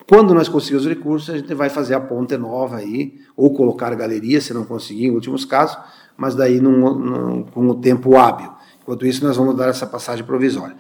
quando 0.09 0.35
nós 0.35 0.49
conseguirmos 0.49 0.87
os 0.87 0.93
recursos, 0.93 1.31
a 1.31 1.39
gente 1.39 1.55
vai 1.55 1.69
fazer 1.69 1.95
a 1.95 2.01
ponte 2.01 2.37
nova 2.37 2.79
aí, 2.79 3.21
ou 3.37 3.55
colocar 3.55 3.95
galeria, 3.95 4.41
se 4.41 4.53
não 4.53 4.65
conseguir, 4.65 5.07
em 5.07 5.11
últimos 5.11 5.45
casos, 5.45 5.79
mas 6.17 6.35
daí 6.35 6.61
num, 6.61 6.95
num, 6.95 7.43
com 7.45 7.69
o 7.69 7.75
tempo 7.77 8.17
hábil. 8.17 8.51
Enquanto 8.83 9.07
isso, 9.07 9.25
nós 9.25 9.37
vamos 9.37 9.57
dar 9.57 9.69
essa 9.69 9.87
passagem 9.87 10.25
provisória. 10.25 10.75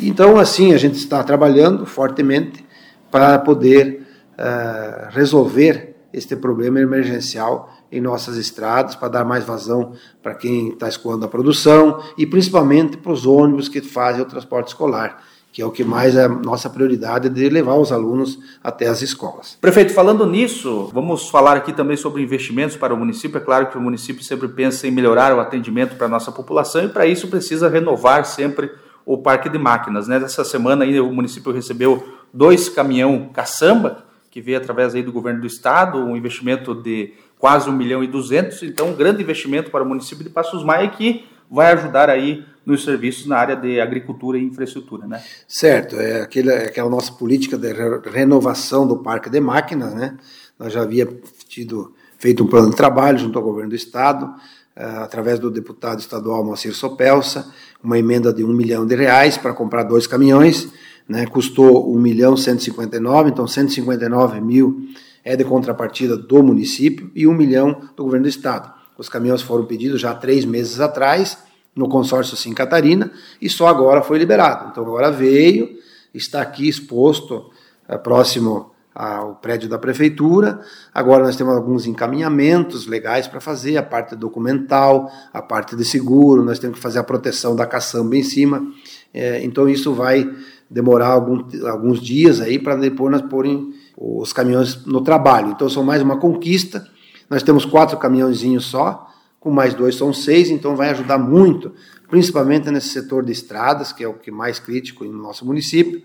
Então, 0.00 0.38
assim, 0.38 0.72
a 0.72 0.76
gente 0.76 0.96
está 0.96 1.22
trabalhando 1.22 1.86
fortemente 1.86 2.64
para 3.10 3.38
poder 3.38 4.06
uh, 4.32 5.08
resolver 5.10 5.94
este 6.12 6.34
problema 6.34 6.80
emergencial 6.80 7.72
em 7.96 8.00
nossas 8.00 8.36
estradas, 8.36 8.94
para 8.94 9.08
dar 9.08 9.24
mais 9.24 9.44
vazão 9.44 9.92
para 10.22 10.34
quem 10.34 10.70
está 10.70 10.88
escoando 10.88 11.24
a 11.24 11.28
produção 11.28 12.02
e 12.18 12.26
principalmente 12.26 12.96
para 12.96 13.12
os 13.12 13.24
ônibus 13.24 13.68
que 13.68 13.80
fazem 13.80 14.22
o 14.22 14.26
transporte 14.26 14.68
escolar 14.68 15.22
que 15.54 15.62
é 15.62 15.64
o 15.64 15.70
que 15.70 15.84
mais 15.84 16.16
é 16.16 16.24
a 16.24 16.28
nossa 16.28 16.68
prioridade 16.68 17.28
de 17.28 17.48
levar 17.48 17.76
os 17.76 17.92
alunos 17.92 18.40
até 18.60 18.88
as 18.88 19.02
escolas. 19.02 19.56
Prefeito, 19.60 19.94
falando 19.94 20.26
nisso, 20.26 20.90
vamos 20.92 21.28
falar 21.28 21.56
aqui 21.56 21.72
também 21.72 21.96
sobre 21.96 22.20
investimentos 22.20 22.76
para 22.76 22.92
o 22.92 22.96
município. 22.96 23.38
É 23.38 23.40
claro 23.40 23.68
que 23.68 23.78
o 23.78 23.80
município 23.80 24.24
sempre 24.24 24.48
pensa 24.48 24.88
em 24.88 24.90
melhorar 24.90 25.32
o 25.32 25.38
atendimento 25.38 25.94
para 25.94 26.06
a 26.06 26.10
nossa 26.10 26.32
população 26.32 26.84
e 26.84 26.88
para 26.88 27.06
isso 27.06 27.28
precisa 27.28 27.68
renovar 27.68 28.24
sempre 28.24 28.68
o 29.06 29.16
parque 29.16 29.48
de 29.48 29.56
máquinas. 29.56 30.08
Né? 30.08 30.16
Essa 30.16 30.42
semana 30.42 30.84
aí, 30.84 30.98
o 30.98 31.12
município 31.12 31.52
recebeu 31.52 32.02
dois 32.32 32.68
caminhão 32.68 33.30
caçamba, 33.32 34.04
que 34.32 34.40
veio 34.40 34.58
através 34.58 34.92
aí 34.96 35.04
do 35.04 35.12
governo 35.12 35.40
do 35.40 35.46
estado, 35.46 35.98
um 35.98 36.16
investimento 36.16 36.74
de 36.74 37.12
quase 37.44 37.68
1 37.68 37.72
milhão 37.74 38.02
e 38.02 38.06
200, 38.06 38.62
então 38.62 38.88
um 38.88 38.94
grande 38.94 39.22
investimento 39.22 39.70
para 39.70 39.84
o 39.84 39.86
município 39.86 40.24
de 40.24 40.30
Passos 40.30 40.64
Maia 40.64 40.88
que 40.88 41.26
vai 41.50 41.74
ajudar 41.74 42.08
aí 42.08 42.42
nos 42.64 42.82
serviços 42.84 43.26
na 43.26 43.36
área 43.36 43.54
de 43.54 43.78
agricultura 43.82 44.38
e 44.38 44.42
infraestrutura, 44.42 45.06
né? 45.06 45.22
Certo, 45.46 45.94
é, 45.96 46.22
aquele, 46.22 46.50
é 46.50 46.68
aquela 46.68 46.88
nossa 46.88 47.12
política 47.12 47.58
de 47.58 47.70
renovação 48.10 48.86
do 48.86 48.96
parque 48.96 49.28
de 49.28 49.40
máquinas, 49.40 49.92
né? 49.92 50.16
Nós 50.58 50.72
já 50.72 50.80
havia 50.80 51.06
tido 51.46 51.92
feito 52.16 52.42
um 52.42 52.46
plano 52.46 52.70
de 52.70 52.76
trabalho 52.76 53.18
junto 53.18 53.38
ao 53.38 53.44
governo 53.44 53.68
do 53.68 53.76
estado, 53.76 54.24
uh, 54.24 55.02
através 55.02 55.38
do 55.38 55.50
deputado 55.50 55.98
estadual 55.98 56.42
Moacir 56.42 56.74
Sopelsa, 56.74 57.52
uma 57.82 57.98
emenda 57.98 58.32
de 58.32 58.42
um 58.42 58.54
milhão 58.54 58.86
de 58.86 58.94
reais 58.94 59.36
para 59.36 59.52
comprar 59.52 59.82
dois 59.82 60.06
caminhões, 60.06 60.72
né? 61.06 61.26
Custou 61.26 61.94
um 61.94 62.00
milhão 62.00 62.38
cento 62.38 62.60
e 62.60 62.64
cinquenta 62.64 62.96
e 62.96 63.00
nove, 63.00 63.28
então 63.28 63.46
159 63.46 64.40
mil 64.40 64.88
é 65.24 65.34
de 65.34 65.44
contrapartida 65.44 66.16
do 66.16 66.42
município 66.42 67.10
e 67.14 67.26
um 67.26 67.32
milhão 67.32 67.80
do 67.96 68.04
governo 68.04 68.24
do 68.24 68.28
estado. 68.28 68.72
Os 68.98 69.08
caminhões 69.08 69.42
foram 69.42 69.64
pedidos 69.64 70.00
já 70.00 70.14
três 70.14 70.44
meses 70.44 70.80
atrás 70.80 71.38
no 71.74 71.88
consórcio 71.88 72.36
Sim 72.36 72.52
Catarina 72.52 73.10
e 73.40 73.48
só 73.48 73.66
agora 73.66 74.02
foi 74.02 74.18
liberado. 74.18 74.68
Então 74.70 74.84
agora 74.84 75.10
veio, 75.10 75.70
está 76.12 76.42
aqui 76.42 76.68
exposto 76.68 77.50
é, 77.88 77.96
próximo 77.96 78.72
ao 78.94 79.34
prédio 79.34 79.68
da 79.68 79.76
prefeitura. 79.76 80.60
Agora 80.92 81.24
nós 81.24 81.34
temos 81.34 81.56
alguns 81.56 81.84
encaminhamentos 81.86 82.86
legais 82.86 83.26
para 83.26 83.40
fazer, 83.40 83.76
a 83.76 83.82
parte 83.82 84.14
documental, 84.14 85.10
a 85.32 85.42
parte 85.42 85.74
de 85.74 85.84
seguro, 85.84 86.44
nós 86.44 86.60
temos 86.60 86.76
que 86.76 86.82
fazer 86.82 87.00
a 87.00 87.04
proteção 87.04 87.56
da 87.56 87.66
caçamba 87.66 88.16
em 88.16 88.22
cima. 88.22 88.64
É, 89.12 89.42
então 89.42 89.68
isso 89.68 89.92
vai 89.92 90.30
demorar 90.70 91.08
algum, 91.08 91.44
alguns 91.68 92.00
dias 92.00 92.40
aí 92.40 92.58
para 92.58 92.76
depois 92.76 93.10
nós 93.10 93.22
porem 93.22 93.74
os 93.96 94.32
caminhões 94.32 94.84
no 94.84 95.00
trabalho. 95.00 95.50
Então 95.50 95.68
são 95.68 95.84
mais 95.84 96.02
uma 96.02 96.16
conquista. 96.18 96.86
Nós 97.28 97.42
temos 97.42 97.64
quatro 97.64 97.96
caminhãozinhos 97.96 98.66
só, 98.66 99.08
com 99.40 99.50
mais 99.50 99.74
dois 99.74 99.94
são 99.94 100.12
seis, 100.12 100.50
então 100.50 100.76
vai 100.76 100.90
ajudar 100.90 101.18
muito, 101.18 101.72
principalmente 102.08 102.70
nesse 102.70 102.88
setor 102.88 103.24
de 103.24 103.32
estradas, 103.32 103.92
que 103.92 104.02
é 104.02 104.08
o 104.08 104.14
que 104.14 104.30
mais 104.30 104.58
crítico 104.58 105.04
no 105.04 105.22
nosso 105.22 105.44
município, 105.44 106.02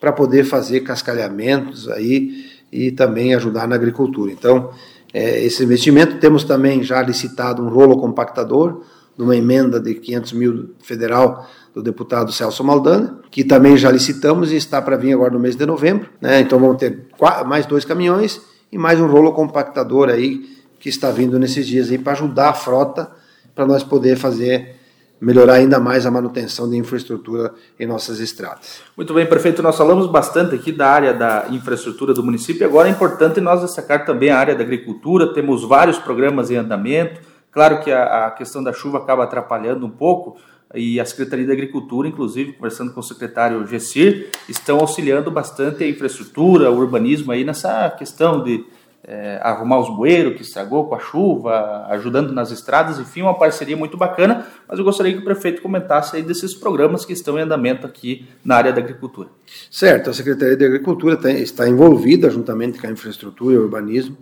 para 0.00 0.12
poder 0.12 0.44
fazer 0.44 0.80
cascalhamentos 0.80 1.88
aí 1.88 2.46
e 2.70 2.90
também 2.90 3.34
ajudar 3.34 3.66
na 3.66 3.74
agricultura. 3.74 4.30
Então, 4.30 4.70
é, 5.12 5.42
esse 5.44 5.62
investimento, 5.64 6.18
temos 6.18 6.44
também 6.44 6.82
já 6.82 7.00
licitado 7.00 7.62
um 7.62 7.68
rolo 7.68 7.98
compactador, 7.98 8.82
numa 9.16 9.34
emenda 9.34 9.80
de 9.80 9.94
500 9.94 10.32
mil 10.32 10.74
federal 10.82 11.48
do 11.76 11.82
deputado 11.82 12.32
Celso 12.32 12.64
Maldana, 12.64 13.18
que 13.30 13.44
também 13.44 13.76
já 13.76 13.90
licitamos 13.90 14.50
e 14.50 14.56
está 14.56 14.80
para 14.80 14.96
vir 14.96 15.12
agora 15.12 15.34
no 15.34 15.38
mês 15.38 15.56
de 15.56 15.66
novembro. 15.66 16.08
Né? 16.18 16.40
Então 16.40 16.58
vamos 16.58 16.78
ter 16.78 17.04
mais 17.44 17.66
dois 17.66 17.84
caminhões 17.84 18.40
e 18.72 18.78
mais 18.78 18.98
um 18.98 19.06
rolo 19.06 19.34
compactador 19.34 20.08
aí 20.08 20.56
que 20.80 20.88
está 20.88 21.10
vindo 21.10 21.38
nesses 21.38 21.66
dias 21.66 21.90
aí 21.90 21.98
para 21.98 22.14
ajudar 22.14 22.48
a 22.48 22.54
frota 22.54 23.10
para 23.54 23.66
nós 23.66 23.84
poder 23.84 24.16
fazer 24.16 24.74
melhorar 25.20 25.54
ainda 25.54 25.78
mais 25.78 26.06
a 26.06 26.10
manutenção 26.10 26.68
de 26.68 26.78
infraestrutura 26.78 27.52
em 27.78 27.86
nossas 27.86 28.20
estradas. 28.20 28.80
Muito 28.96 29.12
bem, 29.12 29.26
prefeito, 29.26 29.62
nós 29.62 29.76
falamos 29.76 30.06
bastante 30.06 30.54
aqui 30.54 30.72
da 30.72 30.88
área 30.88 31.12
da 31.12 31.46
infraestrutura 31.50 32.14
do 32.14 32.22
município, 32.22 32.66
agora 32.66 32.88
é 32.88 32.90
importante 32.90 33.38
nós 33.38 33.60
destacar 33.60 34.06
também 34.06 34.30
a 34.30 34.38
área 34.38 34.54
da 34.54 34.62
agricultura, 34.62 35.34
temos 35.34 35.62
vários 35.62 35.98
programas 35.98 36.50
em 36.50 36.56
andamento, 36.56 37.20
claro 37.56 37.80
que 37.80 37.90
a, 37.90 38.26
a 38.26 38.30
questão 38.32 38.62
da 38.62 38.70
chuva 38.70 38.98
acaba 38.98 39.24
atrapalhando 39.24 39.86
um 39.86 39.90
pouco, 39.90 40.36
e 40.74 41.00
a 41.00 41.06
Secretaria 41.06 41.46
da 41.46 41.54
Agricultura, 41.54 42.06
inclusive, 42.06 42.52
conversando 42.52 42.92
com 42.92 43.00
o 43.00 43.02
secretário 43.02 43.66
Gessir, 43.66 44.28
estão 44.46 44.78
auxiliando 44.78 45.30
bastante 45.30 45.82
a 45.82 45.88
infraestrutura, 45.88 46.70
o 46.70 46.76
urbanismo 46.76 47.32
aí 47.32 47.44
nessa 47.44 47.88
questão 47.88 48.44
de 48.44 48.62
é, 49.02 49.40
arrumar 49.42 49.78
os 49.78 49.88
bueiros 49.88 50.34
que 50.36 50.42
estragou 50.42 50.86
com 50.86 50.96
a 50.96 50.98
chuva, 50.98 51.86
ajudando 51.88 52.30
nas 52.30 52.50
estradas, 52.50 52.98
enfim, 52.98 53.22
uma 53.22 53.38
parceria 53.38 53.76
muito 53.76 53.96
bacana. 53.96 54.46
Mas 54.68 54.78
eu 54.78 54.84
gostaria 54.84 55.14
que 55.14 55.20
o 55.20 55.24
prefeito 55.24 55.62
comentasse 55.62 56.14
aí 56.14 56.22
desses 56.22 56.52
programas 56.52 57.06
que 57.06 57.14
estão 57.14 57.38
em 57.38 57.42
andamento 57.42 57.86
aqui 57.86 58.28
na 58.44 58.56
área 58.56 58.70
da 58.70 58.82
agricultura. 58.82 59.30
Certo, 59.70 60.10
a 60.10 60.12
Secretaria 60.12 60.58
de 60.58 60.64
Agricultura 60.66 61.16
tem, 61.16 61.40
está 61.40 61.66
envolvida 61.66 62.28
juntamente 62.28 62.78
com 62.78 62.86
a 62.86 62.90
infraestrutura 62.90 63.54
e 63.54 63.58
o 63.58 63.62
urbanismo 63.62 64.18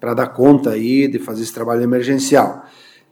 para 0.00 0.14
dar 0.14 0.28
conta 0.28 0.70
aí 0.70 1.08
de 1.08 1.18
fazer 1.18 1.42
esse 1.42 1.52
trabalho 1.52 1.82
emergencial. 1.82 2.64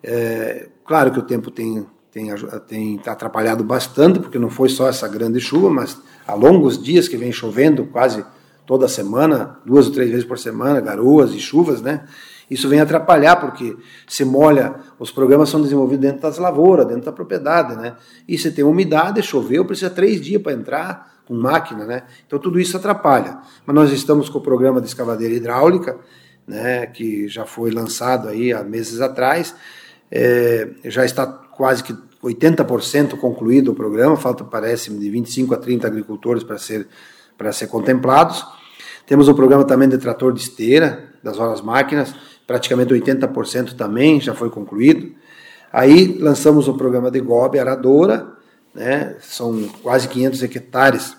É, 0.03 0.69
claro 0.85 1.11
que 1.11 1.19
o 1.19 1.23
tempo 1.23 1.51
tem 1.51 1.87
tem, 2.15 2.29
tem 2.69 3.01
atrapalhado 3.07 3.65
bastante, 3.65 4.21
porque 4.21 4.39
não 4.39 4.49
foi 4.49 4.69
só 4.69 4.89
essa 4.89 5.09
grande 5.09 5.41
chuva, 5.41 5.69
mas 5.69 6.01
há 6.25 6.33
longos 6.33 6.81
dias 6.81 7.09
que 7.09 7.17
vem 7.17 7.33
chovendo, 7.33 7.87
quase 7.87 8.25
toda 8.65 8.87
semana, 8.87 9.59
duas 9.67 9.89
ou 9.89 9.93
três 9.93 10.11
vezes 10.11 10.25
por 10.25 10.39
semana, 10.39 10.81
garoas 10.81 11.33
e 11.33 11.41
chuvas, 11.41 11.83
né? 11.83 12.05
Isso 12.49 12.69
vem 12.69 12.79
atrapalhar 12.79 13.37
porque 13.37 13.77
se 14.07 14.25
molha, 14.25 14.77
os 14.97 15.11
programas 15.11 15.49
são 15.49 15.61
desenvolvidos 15.61 16.03
dentro 16.03 16.23
das 16.23 16.39
lavouras, 16.39 16.87
dentro 16.87 17.07
da 17.07 17.13
propriedade, 17.13 17.75
né? 17.75 17.97
E 18.29 18.39
se 18.39 18.53
tem 18.53 18.65
umidade, 18.65 19.21
choveu, 19.21 19.65
precisa 19.65 19.91
três 19.91 20.21
dias 20.21 20.41
para 20.41 20.53
entrar 20.53 21.15
com 21.27 21.35
máquina, 21.35 21.85
né? 21.85 22.05
Então 22.27 22.39
tudo 22.39 22.61
isso 22.61 22.77
atrapalha. 22.77 23.39
Mas 23.67 23.75
nós 23.75 23.91
estamos 23.91 24.29
com 24.29 24.39
o 24.39 24.43
programa 24.43 24.81
de 24.81 24.87
escavadeira 24.87 25.35
hidráulica, 25.35 25.99
né? 26.47 26.87
Que 26.87 27.29
já 27.29 27.45
foi 27.45 27.71
lançado 27.71 28.29
aí 28.29 28.53
há 28.53 28.63
meses 28.63 29.01
atrás, 29.01 29.55
é, 30.11 30.69
já 30.85 31.05
está 31.05 31.27
quase 31.27 31.83
que 31.83 31.95
80% 32.23 33.19
concluído 33.19 33.73
o 33.73 33.75
programa, 33.75 34.17
falta 34.17 34.45
parece 34.45 34.91
de 34.91 35.11
25 35.11 35.55
a 35.55 35.57
30 35.59 35.87
agricultores 35.87 36.43
para 36.43 36.59
ser 36.59 36.87
para 37.37 37.53
ser 37.53 37.67
contemplados. 37.67 38.45
Temos 39.07 39.29
o 39.29 39.35
programa 39.35 39.65
também 39.65 39.89
de 39.89 39.99
trator 39.99 40.33
de 40.33 40.41
esteira, 40.41 41.13
das 41.23 41.39
horas 41.39 41.61
máquinas, 41.61 42.15
praticamente 42.47 42.95
80% 42.95 43.75
também 43.75 44.21
já 44.21 44.35
foi 44.35 44.51
concluído. 44.51 45.15
Aí 45.73 46.17
lançamos 46.19 46.69
o 46.69 46.75
programa 46.75 47.11
de 47.11 47.21
gobe 47.21 47.59
aradora, 47.59 48.33
né? 48.75 49.17
são 49.21 49.69
quase 49.83 50.09
500 50.09 50.43
hectares 50.43 51.17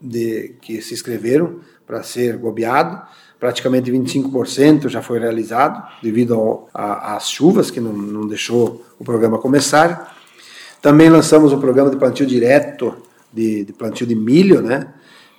de, 0.00 0.56
que 0.60 0.80
se 0.80 0.94
inscreveram 0.94 1.60
para 1.86 2.02
ser 2.02 2.36
gobeado, 2.36 3.02
praticamente 3.38 3.90
25% 3.90 4.88
já 4.88 5.00
foi 5.00 5.18
realizado 5.18 5.86
devido 6.02 6.66
às 6.74 7.30
chuvas 7.30 7.70
que 7.70 7.80
não, 7.80 7.92
não 7.92 8.26
deixou 8.26 8.84
o 8.98 9.04
programa 9.04 9.38
começar. 9.38 10.16
Também 10.82 11.08
lançamos 11.08 11.52
o 11.52 11.58
programa 11.58 11.90
de 11.90 11.96
plantio 11.96 12.26
direto 12.26 12.94
de, 13.32 13.64
de 13.64 13.72
plantio 13.72 14.06
de 14.06 14.14
milho, 14.14 14.60
né? 14.60 14.88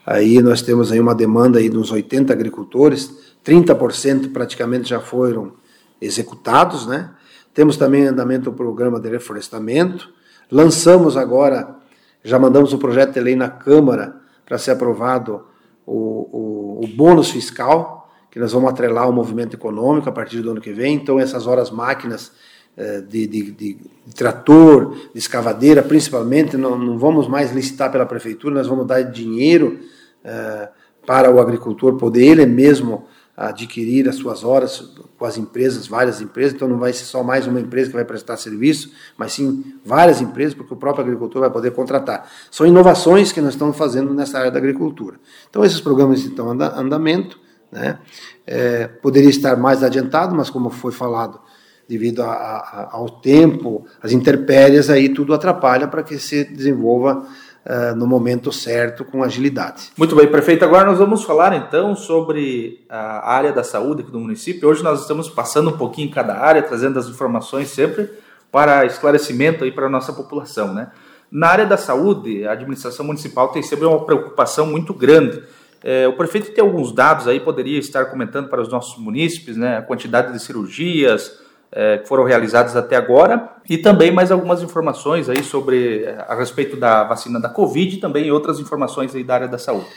Aí 0.05 0.41
nós 0.41 0.61
temos 0.61 0.91
aí 0.91 0.99
uma 0.99 1.13
demanda 1.13 1.59
aí 1.59 1.69
de 1.69 1.77
uns 1.77 1.91
80 1.91 2.33
agricultores, 2.33 3.35
30% 3.45 4.31
praticamente 4.31 4.89
já 4.89 4.99
foram 4.99 5.53
executados, 6.01 6.87
né? 6.87 7.11
Temos 7.53 7.77
também 7.77 8.03
em 8.03 8.07
andamento 8.07 8.49
o 8.49 8.53
programa 8.53 8.99
de 8.99 9.09
reflorestamento. 9.09 10.09
Lançamos 10.51 11.17
agora, 11.17 11.75
já 12.23 12.39
mandamos 12.39 12.73
o 12.73 12.77
projeto 12.77 13.13
de 13.13 13.19
lei 13.19 13.35
na 13.35 13.49
Câmara 13.49 14.15
para 14.45 14.57
ser 14.57 14.71
aprovado 14.71 15.43
o, 15.89 16.29
o, 16.31 16.81
o 16.83 16.87
bônus 16.87 17.31
fiscal, 17.31 18.09
que 18.29 18.39
nós 18.39 18.53
vamos 18.53 18.69
atrelar 18.69 19.05
ao 19.05 19.13
movimento 19.13 19.55
econômico 19.55 20.07
a 20.07 20.11
partir 20.11 20.41
do 20.41 20.51
ano 20.51 20.61
que 20.61 20.71
vem. 20.71 20.95
Então, 20.95 21.19
essas 21.19 21.47
horas 21.47 21.71
máquinas 21.71 22.31
eh, 22.77 23.01
de, 23.01 23.25
de, 23.25 23.51
de, 23.51 23.77
trator, 24.15 24.95
de 25.11 25.17
escavadeira, 25.17 25.81
principalmente, 25.81 26.55
não, 26.55 26.77
não 26.77 26.99
vamos 26.99 27.27
mais 27.27 27.51
licitar 27.51 27.91
pela 27.91 28.05
prefeitura, 28.05 28.53
nós 28.53 28.67
vamos 28.67 28.85
dar 28.85 29.01
dinheiro 29.01 29.79
é, 30.23 30.69
para 31.05 31.33
o 31.33 31.39
agricultor 31.39 31.95
poder 31.95 32.25
ele 32.25 32.45
mesmo 32.45 33.05
adquirir 33.47 34.09
as 34.09 34.15
suas 34.15 34.43
horas 34.43 34.91
com 35.17 35.23
as 35.23 35.37
empresas, 35.37 35.87
várias 35.87 36.19
empresas, 36.19 36.53
então 36.53 36.67
não 36.67 36.77
vai 36.77 36.91
ser 36.91 37.05
só 37.05 37.23
mais 37.23 37.47
uma 37.47 37.61
empresa 37.61 37.89
que 37.89 37.95
vai 37.95 38.03
prestar 38.03 38.35
serviço, 38.35 38.91
mas 39.17 39.31
sim 39.31 39.63
várias 39.85 40.19
empresas, 40.19 40.53
porque 40.53 40.73
o 40.73 40.77
próprio 40.77 41.05
agricultor 41.05 41.39
vai 41.39 41.49
poder 41.49 41.71
contratar. 41.71 42.29
São 42.51 42.67
inovações 42.67 43.31
que 43.31 43.39
nós 43.39 43.53
estamos 43.53 43.77
fazendo 43.77 44.13
nessa 44.13 44.39
área 44.39 44.51
da 44.51 44.59
agricultura. 44.59 45.17
Então 45.49 45.63
esses 45.63 45.79
programas 45.79 46.19
estão 46.19 46.53
em 46.53 46.61
andamento, 46.61 47.39
né? 47.71 47.99
É, 48.45 48.87
poderia 48.87 49.29
estar 49.29 49.55
mais 49.55 49.83
adiantado, 49.83 50.35
mas 50.35 50.49
como 50.49 50.69
foi 50.69 50.91
falado, 50.91 51.39
devido 51.87 52.21
a, 52.21 52.31
a, 52.33 52.89
ao 52.91 53.09
tempo, 53.09 53.85
as 54.01 54.11
intempéries, 54.11 54.89
aí 54.89 55.07
tudo 55.07 55.33
atrapalha 55.33 55.87
para 55.87 56.03
que 56.03 56.19
se 56.19 56.43
desenvolva 56.43 57.25
uh, 57.69 57.95
no 57.95 58.07
momento 58.07 58.51
certo, 58.51 59.05
com 59.05 59.23
agilidade. 59.23 59.91
Muito 59.95 60.15
bem, 60.15 60.27
prefeito. 60.27 60.65
Agora 60.65 60.85
nós 60.85 60.97
vamos 60.97 61.23
falar 61.23 61.55
então 61.55 61.95
sobre 61.95 62.83
a 62.89 63.31
área 63.31 63.53
da 63.53 63.63
saúde 63.63 64.01
aqui 64.01 64.11
do 64.11 64.19
município. 64.19 64.67
Hoje 64.67 64.83
nós 64.83 65.01
estamos 65.01 65.29
passando 65.29 65.69
um 65.69 65.77
pouquinho 65.77 66.07
em 66.07 66.11
cada 66.11 66.35
área, 66.35 66.63
trazendo 66.63 66.97
as 66.97 67.07
informações 67.07 67.69
sempre 67.69 68.09
para 68.51 68.85
esclarecimento 68.85 69.63
aí 69.63 69.71
para 69.71 69.85
a 69.85 69.89
nossa 69.89 70.11
população, 70.11 70.73
né? 70.73 70.91
Na 71.31 71.47
área 71.49 71.65
da 71.67 71.77
saúde, 71.77 72.47
a 72.47 72.53
administração 72.53 73.05
municipal 73.05 73.49
tem 73.49 73.61
sempre 73.61 73.85
uma 73.85 74.03
preocupação 74.03 74.65
muito 74.65 74.91
grande. 74.95 75.43
É, 75.83 76.07
o 76.07 76.13
prefeito 76.13 76.51
tem 76.51 76.63
alguns 76.63 76.91
dados 76.91 77.27
aí, 77.27 77.39
poderia 77.39 77.77
estar 77.77 78.05
comentando 78.05 78.49
para 78.49 78.59
os 78.59 78.67
nossos 78.67 78.97
munícipes, 78.97 79.55
né? 79.55 79.77
A 79.77 79.81
quantidade 79.83 80.33
de 80.33 80.39
cirurgias, 80.39 81.39
é, 81.71 81.99
que 81.99 82.07
foram 82.07 82.23
realizadas 82.23 82.75
até 82.75 82.95
agora 82.95 83.49
e 83.69 83.77
também 83.77 84.11
mais 84.11 84.31
algumas 84.31 84.61
informações 84.61 85.29
aí 85.29 85.43
sobre 85.43 86.03
é, 86.03 86.25
a 86.27 86.35
respeito 86.35 86.75
da 86.75 87.03
vacina 87.03 87.39
da 87.39 87.49
Covid 87.49 87.95
e 87.95 87.99
também 87.99 88.31
outras 88.31 88.59
informações 88.59 89.13
aí 89.13 89.23
da 89.23 89.35
área 89.35 89.47
da 89.47 89.57
saúde. 89.57 89.87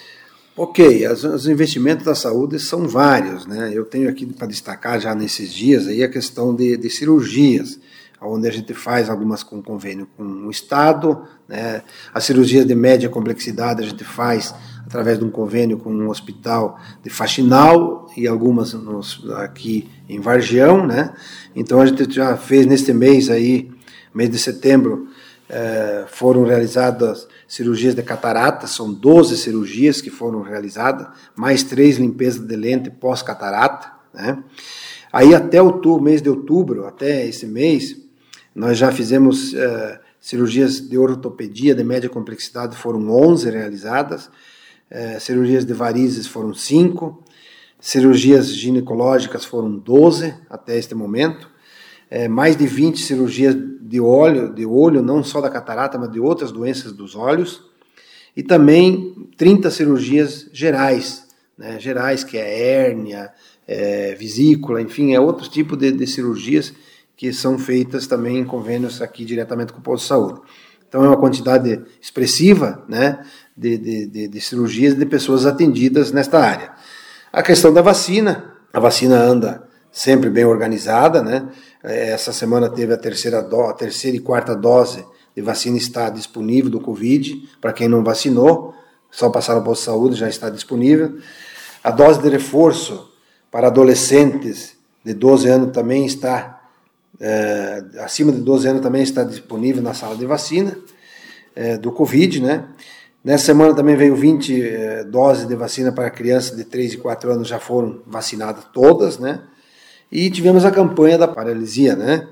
Ok, 0.55 1.07
as, 1.07 1.25
os 1.25 1.49
investimentos 1.49 2.05
da 2.05 2.15
saúde 2.15 2.59
são 2.59 2.87
vários, 2.87 3.47
né? 3.47 3.71
Eu 3.73 3.87
tenho 3.87 4.09
aqui 4.11 4.27
para 4.27 4.47
destacar 4.47 5.01
já 5.01 5.15
nesses 5.15 5.51
dias 5.53 5.87
aí 5.87 6.03
a 6.03 6.11
questão 6.11 6.55
de, 6.55 6.77
de 6.77 6.91
cirurgias, 6.91 7.81
onde 8.21 8.47
a 8.47 8.53
gente 8.53 8.75
faz 8.75 9.09
algumas 9.09 9.43
com 9.43 9.63
convênio 9.63 10.07
com 10.15 10.23
o 10.23 10.51
Estado, 10.51 11.23
né? 11.49 11.83
As 12.13 12.25
cirurgias 12.25 12.67
de 12.67 12.75
média 12.75 13.09
complexidade 13.09 13.83
a 13.83 13.87
gente 13.87 14.05
faz 14.05 14.55
através 14.87 15.19
de 15.19 15.25
um 15.25 15.31
convênio 15.31 15.79
com 15.79 15.93
um 15.93 16.09
hospital 16.09 16.79
de 17.03 17.11
Faxinal 17.11 18.11
e 18.17 18.27
algumas 18.27 18.73
nos, 18.75 19.25
aqui 19.37 19.89
em 20.09 20.21
Vargião, 20.21 20.87
né? 20.87 21.15
Então 21.55 21.81
a 21.81 21.87
gente 21.87 22.13
já 22.13 22.37
fez 22.37 22.67
neste 22.67 22.93
mês 22.93 23.31
aí, 23.31 23.71
mês 24.15 24.31
de 24.31 24.39
setembro, 24.39 25.09
eh, 25.49 26.05
foram 26.09 26.45
realizadas 26.45 27.29
cirurgias 27.47 27.95
de 27.95 28.03
catarata, 28.03 28.67
são 28.67 28.93
12 28.93 29.37
cirurgias 29.37 30.01
que 30.01 30.11
foram 30.11 30.43
realizadas, 30.43 31.09
mais 31.37 31.63
três 31.63 31.99
limpezas 31.99 32.41
de 32.41 32.57
lente 32.57 32.91
pós-catarata, 32.91 33.93
né? 34.13 34.43
Aí 35.13 35.35
até 35.35 35.61
outubro, 35.61 36.03
mês 36.03 36.23
de 36.23 36.31
outubro, 36.31 36.87
até 36.87 37.27
esse 37.27 37.47
mês, 37.47 38.01
nós 38.55 38.79
já 38.79 38.91
fizemos 38.91 39.53
eh, 39.53 40.01
cirurgias 40.19 40.81
de 40.81 40.97
ortopedia 40.97 41.75
de 41.75 41.85
média 41.85 42.09
complexidade, 42.09 42.77
foram 42.77 43.11
11 43.11 43.51
realizadas, 43.51 44.31
eh, 44.95 45.19
cirurgias 45.19 45.65
de 45.65 45.73
varizes 45.73 46.27
foram 46.27 46.53
5, 46.53 47.25
cirurgias 47.81 48.55
ginecológicas 48.55 49.43
foram 49.43 49.75
12 49.75 50.35
até 50.51 50.77
este 50.77 50.95
momento, 50.95 51.49
é, 52.11 52.29
mais 52.29 52.59
de 52.59 52.67
20 52.67 53.01
cirurgias 53.01 53.57
de 53.81 53.99
olho, 53.99 54.53
de 54.53 54.67
olho, 54.67 55.01
não 55.01 55.25
só 55.25 55.41
da 55.41 55.49
catarata, 55.49 55.97
mas 55.97 56.13
de 56.13 56.21
outras 56.21 56.53
doenças 56.53 56.93
dos 56.93 57.17
olhos, 57.17 57.63
e 58.37 58.43
também 58.43 59.31
30 59.39 59.71
cirurgias 59.71 60.51
gerais, 60.53 61.27
né, 61.57 61.81
gerais, 61.81 62.23
que 62.23 62.37
é 62.37 62.85
hérnia, 62.85 63.33
é, 63.67 64.15
vesícula, 64.15 64.83
enfim, 64.83 65.15
é 65.15 65.21
outro 65.21 65.49
tipo 65.49 65.75
de, 65.75 65.91
de 65.91 66.07
cirurgias 66.07 66.75
que 67.17 67.33
são 67.33 67.59
feitas 67.59 68.07
também 68.07 68.37
em 68.37 68.45
convênios 68.45 69.01
aqui 69.01 69.25
diretamente 69.25 69.73
com 69.73 69.79
o 69.79 69.83
posto 69.83 70.03
de 70.03 70.09
saúde. 70.09 70.41
Então 70.87 71.03
é 71.03 71.09
uma 71.09 71.17
quantidade 71.17 71.81
expressiva 72.03 72.85
né, 72.87 73.25
de, 73.57 73.77
de, 73.79 74.07
de, 74.07 74.29
de 74.29 74.41
cirurgias 74.41 74.95
de 74.95 75.07
pessoas 75.07 75.47
atendidas 75.47 76.13
nesta 76.13 76.39
área. 76.39 76.73
A 77.33 77.43
questão 77.43 77.73
da 77.73 77.83
vacina, 77.83 78.53
a 78.73 78.81
vacina 78.81 79.17
anda 79.17 79.69
sempre 79.91 80.31
bem 80.31 80.45
organizada, 80.45 81.23
né? 81.23 81.49
Essa 81.83 82.33
semana 82.33 82.71
teve 82.71 82.95
a 82.95 82.97
terceira, 82.97 83.43
do, 83.43 83.61
a 83.63 83.75
terceira 83.75 84.17
e 84.17 84.21
quarta 84.21 84.55
dose 84.55 85.05
de 85.35 85.43
vacina 85.43 85.77
está 85.77 86.09
disponível 86.09 86.71
do 86.71 86.81
Covid, 86.81 87.49
para 87.61 87.73
quem 87.73 87.89
não 87.89 88.03
vacinou, 88.03 88.75
só 89.11 89.29
passar 89.31 89.55
no 89.55 89.63
posto 89.63 89.81
de 89.81 89.87
saúde 89.87 90.17
já 90.17 90.29
está 90.29 90.49
disponível. 90.49 91.19
A 91.83 91.91
dose 91.91 92.21
de 92.23 92.29
reforço 92.29 93.11
para 93.51 93.67
adolescentes 93.67 94.77
de 95.05 95.13
12 95.13 95.49
anos 95.49 95.73
também 95.73 96.07
está, 96.07 96.63
é, 97.21 97.85
acima 98.01 98.33
de 98.33 98.41
12 98.41 98.69
anos 98.69 98.83
também 98.83 99.03
está 99.03 99.25
disponível 99.25 99.83
na 99.83 99.93
sala 99.93 100.17
de 100.17 100.25
vacina 100.25 100.79
é, 101.55 101.77
do 101.77 101.93
Covid, 101.93 102.41
né? 102.41 102.65
Nessa 103.25 103.47
semana 103.47 103.75
também 103.75 103.95
veio 103.95 104.17
20 104.17 104.63
eh, 104.63 105.05
doses 105.05 105.47
de 105.47 105.55
vacina 105.55 105.93
para 105.93 106.11
crianças 106.11 106.57
de 106.57 106.65
3 106.65 106.95
e 106.95 106.97
4 106.97 107.31
anos, 107.31 107.47
já 107.47 107.61
foram 107.61 108.03
vacinadas 108.05 108.65
todas, 108.73 109.19
né? 109.19 109.43
E 110.11 110.29
tivemos 110.29 110.65
a 110.65 110.73
campanha 110.73 111.17
da 111.17 111.29
paralisia, 111.29 111.95
né? 111.95 112.29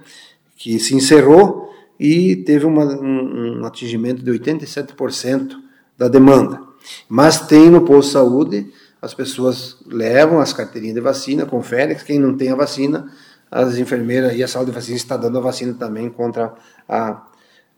Que 0.57 0.81
se 0.81 0.95
encerrou 0.95 1.73
e 1.99 2.37
teve 2.37 2.67
uma, 2.67 2.85
um, 2.85 3.61
um 3.61 3.65
atingimento 3.65 4.25
de 4.25 4.31
87% 4.33 5.53
da 5.97 6.09
demanda. 6.09 6.61
Mas 7.09 7.47
tem 7.47 7.71
no 7.71 7.83
posto 7.83 8.09
de 8.09 8.13
saúde, 8.13 8.73
as 9.01 9.15
pessoas 9.15 9.77
levam 9.87 10.41
as 10.41 10.53
carteirinhas 10.53 10.95
de 10.95 11.01
vacina, 11.01 11.47
conferem, 11.47 11.97
quem 11.97 12.19
não 12.19 12.37
tem 12.37 12.51
a 12.51 12.57
vacina, 12.57 13.07
as 13.51 13.79
enfermeiras 13.79 14.35
e 14.35 14.43
a 14.43 14.49
sala 14.49 14.67
de 14.67 14.73
vacina 14.73 14.97
está 14.97 15.17
dando 15.17 15.39
a 15.39 15.41
vacina 15.41 15.73
também 15.75 16.11
contra 16.11 16.55
a 16.89 17.30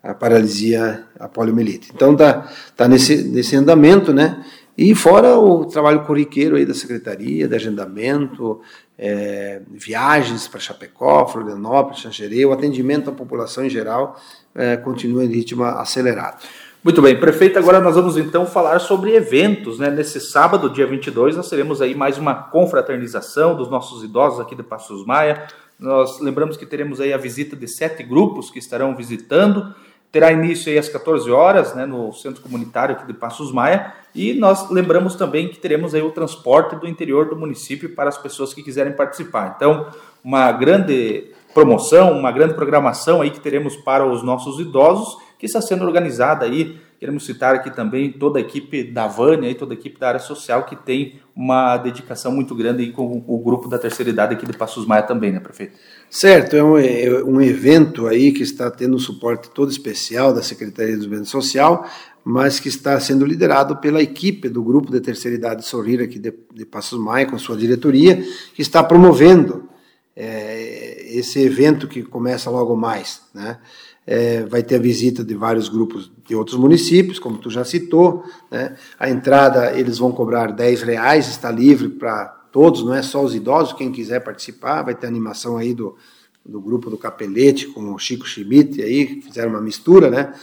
a 0.03 0.13
paralisia, 0.13 1.05
a 1.19 1.29
poliomielite. 1.29 1.93
Então 1.95 2.17
tá, 2.17 2.51
tá 2.77 2.89
nesse, 2.89 3.23
nesse 3.23 3.55
andamento, 3.55 4.13
né? 4.13 4.45
E 4.77 4.95
fora 4.95 5.39
o 5.39 5.67
trabalho 5.67 6.01
corriqueiro 6.05 6.57
aí 6.57 6.65
da 6.65 6.75
secretaria, 6.75 7.47
de 7.47 7.55
agendamento, 7.55 8.61
é, 8.99 9.61
viagens 9.71 10.49
para 10.49 10.59
Chapecó, 10.59 11.27
Florianópolis, 11.27 12.01
Xanxerê, 12.01 12.45
o 12.47 12.53
atendimento 12.53 13.11
à 13.11 13.13
população 13.13 13.65
em 13.65 13.71
geral 13.71 14.19
é, 14.55 14.77
continua 14.77 15.25
em 15.25 15.29
ritmo 15.29 15.63
acelerado. 15.65 16.43
Muito 16.83 17.01
bem, 17.01 17.17
prefeito, 17.17 17.59
agora 17.59 17.81
nós 17.81 17.95
vamos 17.95 18.17
então 18.17 18.45
falar 18.45 18.81
sobre 18.81 19.15
eventos, 19.15 19.79
né? 19.79 19.89
Nesse 19.89 20.21
sábado, 20.21 20.69
dia 20.69 20.87
22, 20.87 21.37
nós 21.37 21.49
teremos 21.49 21.81
aí 21.81 21.95
mais 21.95 22.19
uma 22.19 22.35
confraternização 22.35 23.55
dos 23.55 23.71
nossos 23.71 24.03
idosos 24.03 24.41
aqui 24.41 24.57
de 24.57 24.65
Passos 24.65 25.07
Maia. 25.07 25.47
Nós 25.79 26.19
lembramos 26.19 26.57
que 26.57 26.67
teremos 26.67 27.01
aí 27.01 27.13
a 27.13 27.19
visita 27.19 27.55
de 27.55 27.69
sete 27.69 28.03
grupos 28.03 28.51
que 28.51 28.59
estarão 28.59 28.97
visitando 28.97 29.73
terá 30.13 30.31
início 30.31 30.71
aí 30.71 30.79
às 30.79 30.91
14 30.91 31.31
horas, 31.31 31.75
né, 31.75 31.87
no 31.87 32.13
centro 32.13 32.43
comunitário 32.43 32.95
aqui 32.95 33.07
de 33.07 33.15
Passos 33.15 33.51
Maia, 33.51 33.95
e 34.15 34.35
nós 34.35 34.71
lembramos 34.71 35.15
também 35.15 35.49
que 35.49 35.59
teremos 35.59 35.95
aí 35.95 36.03
o 36.03 36.11
transporte 36.11 36.77
do 36.77 36.87
interior 36.87 37.31
do 37.31 37.35
município 37.35 37.95
para 37.95 38.11
as 38.11 38.19
pessoas 38.19 38.53
que 38.53 38.63
quiserem 38.63 38.93
participar. 38.93 39.55
Então, 39.57 39.87
uma 40.23 40.53
grande 40.53 41.33
promoção, 41.55 42.13
uma 42.13 42.31
grande 42.31 42.53
programação 42.53 43.23
aí 43.23 43.31
que 43.31 43.41
teremos 43.41 43.75
para 43.77 44.07
os 44.07 44.23
nossos 44.23 44.61
idosos, 44.61 45.17
que 45.43 45.47
está 45.47 45.61
sendo 45.61 45.85
organizada 45.85 46.47
aí 46.47 46.79
Queremos 47.03 47.27
citar 47.27 47.53
aqui 47.57 47.69
também 47.69 48.13
toda 48.13 48.39
a 48.39 48.41
equipe 48.41 48.85
da 48.85 49.09
Vânia 49.09 49.51
e 49.51 49.57
toda 49.57 49.75
a 49.75 49.77
equipe 49.77 49.99
da 49.99 50.07
área 50.07 50.21
social 50.21 50.65
que 50.65 50.77
tem 50.77 51.19
uma 51.35 51.77
dedicação 51.77 52.31
muito 52.31 52.55
grande 52.55 52.85
aí 52.85 52.93
com 52.93 53.25
o 53.27 53.39
grupo 53.39 53.69
da 53.69 53.77
terceira 53.77 54.09
idade 54.09 54.35
aqui 54.35 54.47
de 54.47 54.57
Passos 54.57 54.87
Maia 54.87 55.03
também, 55.03 55.33
né, 55.33 55.41
prefeito? 55.41 55.73
Certo, 56.09 56.55
é 56.55 56.63
um, 56.63 56.79
é 56.79 57.25
um 57.25 57.41
evento 57.41 58.07
aí 58.07 58.31
que 58.31 58.45
está 58.45 58.71
tendo 58.71 58.95
um 58.95 59.01
suporte 59.01 59.51
todo 59.51 59.69
especial 59.69 60.33
da 60.33 60.45
Secretaria 60.45 60.93
do 60.93 60.99
Desenvolvimento 60.99 61.29
Social, 61.29 61.91
mas 62.25 62.61
que 62.61 62.69
está 62.69 63.01
sendo 63.01 63.27
liderado 63.27 63.79
pela 63.79 64.01
equipe 64.01 64.49
do 64.49 64.63
grupo 64.63 64.93
de 64.93 65.01
terceira 65.01 65.37
idade 65.37 65.67
Sorrir 65.67 66.01
aqui 66.01 66.21
de, 66.21 66.33
de 66.55 66.65
Passos 66.65 67.01
Maia, 67.01 67.27
com 67.27 67.37
sua 67.37 67.57
diretoria, 67.57 68.25
que 68.55 68.63
está 68.63 68.81
promovendo 68.81 69.69
é, 70.17 71.17
esse 71.17 71.41
evento 71.41 71.89
que 71.89 72.03
começa 72.03 72.51
logo 72.51 72.77
mais, 72.77 73.23
né? 73.35 73.59
É, 74.05 74.43
vai 74.43 74.65
ter 74.65 74.77
a 74.77 74.81
visita 74.81 75.23
de 75.23 75.35
vários 75.35 75.69
grupos 75.69 76.11
de 76.27 76.35
outros 76.35 76.59
municípios, 76.59 77.21
como 77.21 77.39
tu 77.39 77.49
já 77.49 77.65
citou. 77.65 78.25
Né? 78.51 78.75
A 78.99 79.09
entrada 79.09 79.79
eles 79.79 79.99
vão 79.99 80.11
cobrar 80.11 80.51
10 80.51 80.83
reais, 80.83 81.29
está 81.29 81.53
livre 81.53 81.89
para 81.89 82.27
todos, 82.51 82.83
não 82.85 82.93
é 82.93 83.01
só 83.01 83.23
os 83.23 83.33
idosos, 83.33 83.75
quem 83.75 83.93
quiser 83.93 84.19
participar. 84.19 84.83
Vai 84.83 84.97
ter 84.97 85.07
animação 85.07 85.57
aí 85.57 85.73
do, 85.73 85.97
do 86.45 86.61
grupo 86.61 86.91
do 86.91 86.99
Capelete 86.99 87.69
com 87.69 87.95
o 87.95 87.99
Chico 87.99 88.27
Schmidt 88.27 88.83
aí, 88.83 89.23
fizeram 89.23 89.51
uma 89.51 89.61
mistura, 89.61 90.11
né? 90.11 90.35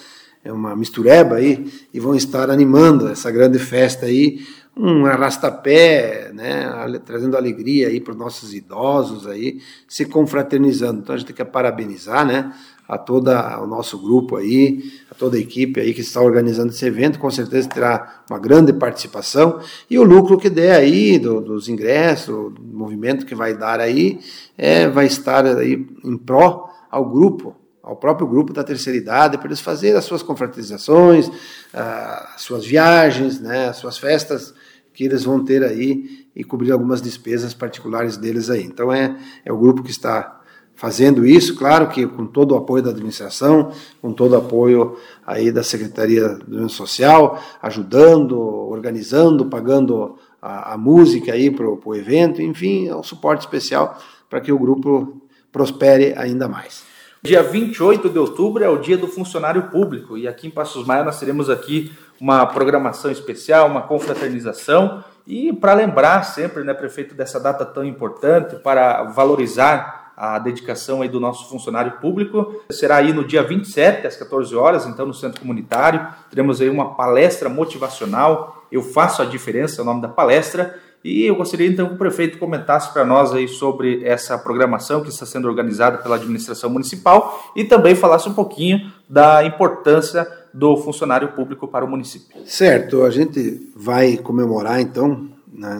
É 0.42 0.54
uma 0.54 0.74
mistureba 0.74 1.36
aí, 1.36 1.70
e 1.94 2.00
vão 2.00 2.16
estar 2.16 2.50
animando 2.50 3.10
essa 3.10 3.30
grande 3.30 3.60
festa 3.60 4.06
aí, 4.06 4.40
um 4.80 5.06
arrastapé, 5.06 6.32
né, 6.34 6.72
trazendo 7.06 7.36
alegria 7.36 7.90
aí 7.90 8.00
para 8.00 8.14
os 8.14 8.18
nossos 8.18 8.54
idosos 8.54 9.28
aí, 9.28 9.60
se 9.86 10.06
confraternizando. 10.06 11.02
Então 11.02 11.14
a 11.14 11.18
gente 11.18 11.34
quer 11.34 11.44
parabenizar, 11.44 12.26
né, 12.26 12.54
a 12.88 12.98
todo 12.98 13.30
o 13.30 13.68
nosso 13.68 14.00
grupo 14.00 14.38
aí, 14.38 14.92
a 15.12 15.16
toda 15.16 15.36
a 15.36 15.40
equipe 15.40 15.82
aí 15.82 15.94
que 15.94 16.00
está 16.00 16.22
organizando 16.22 16.70
esse 16.70 16.86
evento, 16.86 17.20
com 17.20 17.30
certeza 17.30 17.68
terá 17.68 18.24
uma 18.30 18.40
grande 18.40 18.72
participação 18.72 19.60
e 19.90 20.00
o 20.00 20.04
lucro 20.04 20.40
que 20.40 20.50
der 20.50 20.78
aí 20.78 21.20
do, 21.20 21.42
dos 21.42 21.68
ingressos, 21.68 22.54
do 22.54 22.62
movimento 22.64 23.26
que 23.26 23.36
vai 23.36 23.54
dar 23.54 23.82
aí, 23.82 24.20
é, 24.58 24.88
vai 24.88 25.08
estar 25.08 25.46
aí 25.46 25.86
em 26.06 26.18
pró 26.18 26.70
ao 26.90 27.06
grupo, 27.06 27.54
ao 27.84 27.98
próprio 27.98 28.26
grupo 28.26 28.54
da 28.54 28.64
terceira 28.64 28.98
idade, 28.98 29.38
para 29.38 29.48
eles 29.48 29.60
fazerem 29.60 29.98
as 29.98 30.06
suas 30.06 30.24
confraternizações, 30.24 31.30
as 31.74 32.42
suas 32.42 32.66
viagens, 32.66 33.42
né, 33.42 33.68
as 33.68 33.76
suas 33.76 33.98
festas 33.98 34.54
que 35.00 35.06
eles 35.06 35.24
vão 35.24 35.42
ter 35.42 35.64
aí 35.64 36.28
e 36.36 36.44
cobrir 36.44 36.74
algumas 36.74 37.02
despesas 37.02 37.54
particulares 37.54 38.18
deles 38.18 38.50
aí. 38.50 38.66
Então 38.66 38.92
é, 38.92 39.16
é 39.46 39.54
o 39.54 39.58
grupo 39.58 39.82
que 39.82 39.92
está 39.92 40.42
fazendo 40.76 41.26
isso, 41.26 41.56
claro 41.56 41.88
que 41.88 42.06
com 42.06 42.26
todo 42.26 42.52
o 42.52 42.58
apoio 42.58 42.84
da 42.84 42.90
administração, 42.90 43.72
com 44.02 44.12
todo 44.12 44.34
o 44.34 44.38
apoio 44.38 44.98
aí 45.26 45.54
da 45.54 45.64
Secretaria 45.64 46.28
do 46.46 46.68
Social, 46.68 47.42
ajudando, 47.62 48.38
organizando, 48.38 49.46
pagando 49.46 50.18
a, 50.42 50.74
a 50.74 50.78
música 50.78 51.32
aí 51.32 51.50
para 51.50 51.66
o 51.66 51.96
evento, 51.96 52.42
enfim, 52.42 52.90
é 52.90 52.96
um 52.96 53.04
suporte 53.04 53.40
especial 53.40 53.98
para 54.30 54.42
que 54.42 54.52
o 54.52 54.60
grupo 54.60 55.22
prospere 55.50 56.14
ainda 56.18 56.50
mais. 56.50 56.84
Dia 57.24 57.42
28 57.42 58.10
de 58.10 58.20
outubro 58.20 58.62
é 58.66 58.70
o 58.70 58.78
dia 58.78 58.98
do 58.98 59.08
funcionário 59.08 59.64
público 59.70 60.18
e 60.18 60.28
aqui 60.28 60.48
em 60.48 60.52
Passos 60.52 60.86
Maia 60.86 61.06
nós 61.06 61.18
teremos 61.18 61.50
aqui 61.50 61.90
uma 62.20 62.46
programação 62.46 63.10
especial, 63.12 63.68
uma 63.68 63.84
confraternização 63.84 65.04
e 65.26 65.54
para 65.54 65.74
lembrar 65.74 66.24
sempre, 66.24 66.64
né, 66.64 66.74
prefeito, 66.74 67.14
dessa 67.14 67.40
data 67.40 67.64
tão 67.64 67.86
importante, 67.86 68.56
para 68.58 69.04
valorizar 69.04 70.12
a 70.18 70.38
dedicação 70.38 71.02
aí 71.02 71.08
do 71.08 71.20
nosso 71.20 71.48
funcionário 71.48 71.94
público. 72.02 72.62
Será 72.72 72.98
aí 72.98 73.14
no 73.14 73.24
dia 73.24 73.42
27, 73.42 74.06
às 74.06 74.18
14 74.18 74.54
horas, 74.54 74.86
então 74.86 75.06
no 75.06 75.14
Centro 75.14 75.40
Comunitário. 75.40 76.06
Teremos 76.30 76.60
aí 76.60 76.70
uma 76.70 76.96
palestra 76.96 77.48
motivacional. 77.48 78.66
Eu 78.70 78.82
faço 78.82 79.22
a 79.22 79.26
diferença, 79.26 79.80
é 79.80 79.82
o 79.82 79.86
nome 79.86 80.02
da 80.02 80.10
palestra. 80.10 80.78
E 81.02 81.24
eu 81.26 81.36
gostaria 81.36 81.68
então 81.68 81.88
que 81.88 81.94
o 81.94 81.98
prefeito 81.98 82.38
comentasse 82.38 82.92
para 82.92 83.06
nós 83.06 83.32
aí 83.34 83.48
sobre 83.48 84.04
essa 84.04 84.38
programação 84.38 85.02
que 85.02 85.08
está 85.08 85.26
sendo 85.26 85.48
organizada 85.48 86.00
pela 86.00 86.18
administração 86.18 86.70
municipal 86.70 87.54
e 87.56 87.64
também 87.64 87.96
falasse 87.96 88.28
um 88.28 88.34
pouquinho 88.34 88.92
da 89.08 89.44
importância 89.46 90.28
do 90.54 90.78
funcionário 90.78 91.34
público 91.34 91.68
para 91.68 91.86
o 91.86 91.90
município. 91.90 92.38
Certo, 92.46 93.04
a 93.04 93.10
gente 93.10 93.72
vai 93.76 94.18
comemorar 94.18 94.80
então, 94.80 95.30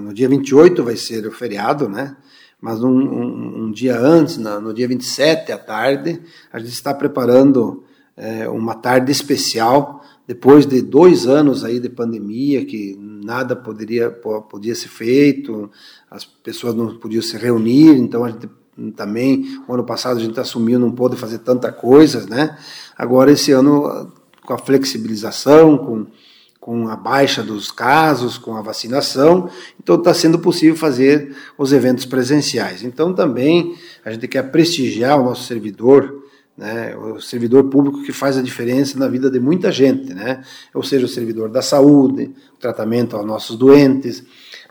no 0.02 0.14
dia 0.14 0.28
28 0.28 0.84
vai 0.84 0.96
ser 0.96 1.26
o 1.26 1.32
feriado, 1.32 1.88
né? 1.88 2.16
mas 2.62 2.84
um, 2.84 2.90
um, 2.90 3.64
um 3.64 3.72
dia 3.72 3.98
antes, 3.98 4.38
no, 4.38 4.60
no 4.60 4.74
dia 4.74 4.88
27 4.88 5.52
à 5.52 5.58
tarde, 5.58 6.22
a 6.52 6.60
gente 6.60 6.74
está 6.74 6.94
preparando 6.94 7.84
é, 8.18 8.50
uma 8.50 8.76
tarde 8.76 9.12
especial, 9.12 10.04
depois 10.28 10.66
de 10.66 10.82
dois 10.82 11.26
anos 11.26 11.64
aí 11.64 11.80
de 11.80 11.90
pandemia, 11.90 12.66
que 12.66 12.98
nada 13.00 13.56
poderia, 13.56 14.12
podia 14.12 14.76
ser 14.76 14.90
feito, 14.90 15.72
as 16.12 16.26
pessoas 16.26 16.76
não 16.76 16.98
podiam 16.98 17.22
se 17.22 17.38
reunir, 17.38 17.98
então 17.98 18.26
a 18.26 18.30
gente 18.30 18.50
também, 18.96 19.62
o 19.68 19.74
ano 19.74 19.84
passado 19.84 20.18
a 20.18 20.22
gente 20.22 20.40
assumiu, 20.40 20.80
não 20.80 20.92
pôde 20.92 21.18
fazer 21.18 21.40
tanta 21.40 21.72
coisa, 21.72 22.26
né? 22.30 22.58
Agora 22.98 23.32
esse 23.32 23.52
ano, 23.52 24.12
com 24.50 24.54
a 24.56 24.58
flexibilização, 24.58 25.78
com 25.78 26.08
com 26.60 26.90
a 26.90 26.96
baixa 26.96 27.42
dos 27.42 27.72
casos, 27.72 28.38
com 28.38 28.56
a 28.58 28.62
vacinação, 28.62 29.50
então 29.82 29.96
está 29.96 30.14
sendo 30.14 30.38
possível 30.38 30.76
fazer 30.76 31.34
os 31.58 31.72
eventos 31.72 32.06
presenciais. 32.06 32.84
Então 32.84 33.14
também 33.14 33.76
a 34.04 34.12
gente 34.12 34.28
quer 34.28 34.52
prestigiar 34.52 35.20
o 35.20 35.24
nosso 35.24 35.46
servidor, 35.46 36.22
né, 36.58 36.96
o 36.98 37.22
servidor 37.22 37.70
público 37.70 38.04
que 38.04 38.12
faz 38.12 38.38
a 38.38 38.42
diferença 38.42 39.00
na 39.00 39.08
vida 39.08 39.32
de 39.32 39.40
muita 39.40 39.72
gente, 39.72 40.14
né, 40.14 40.44
ou 40.74 40.84
seja, 40.84 41.06
o 41.06 41.10
servidor 41.10 41.50
da 41.50 41.62
saúde, 41.62 42.30
o 42.54 42.58
tratamento 42.60 43.16
aos 43.16 43.26
nossos 43.26 43.56
doentes, 43.56 44.22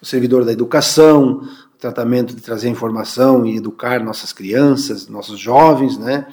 o 0.01 0.05
servidor 0.05 0.45
da 0.45 0.53
educação, 0.53 1.41
o 1.75 1.79
tratamento 1.79 2.37
de 2.37 2.43
trazer 2.43 2.69
informação 2.69 3.47
e 3.47 3.57
educar 3.57 4.05
nossas 4.05 4.31
crianças, 4.31 5.09
nossos 5.09 5.41
jovens, 5.41 5.97
né, 5.97 6.27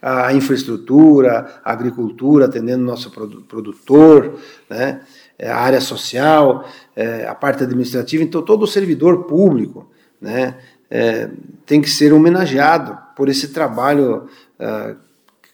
a 0.00 0.32
infraestrutura, 0.32 1.60
a 1.64 1.72
agricultura, 1.72 2.46
atendendo 2.46 2.84
nosso 2.84 3.10
produtor, 3.10 4.38
né? 4.68 5.02
É, 5.38 5.50
a 5.50 5.56
área 5.56 5.80
social, 5.80 6.68
é, 6.94 7.26
a 7.26 7.34
parte 7.34 7.62
administrativa. 7.62 8.22
Então, 8.22 8.42
todo 8.42 8.66
servidor 8.66 9.24
público 9.24 9.90
né? 10.20 10.56
É, 10.90 11.30
tem 11.64 11.80
que 11.80 11.88
ser 11.88 12.12
homenageado 12.12 12.98
por 13.16 13.28
esse 13.28 13.48
trabalho 13.48 14.26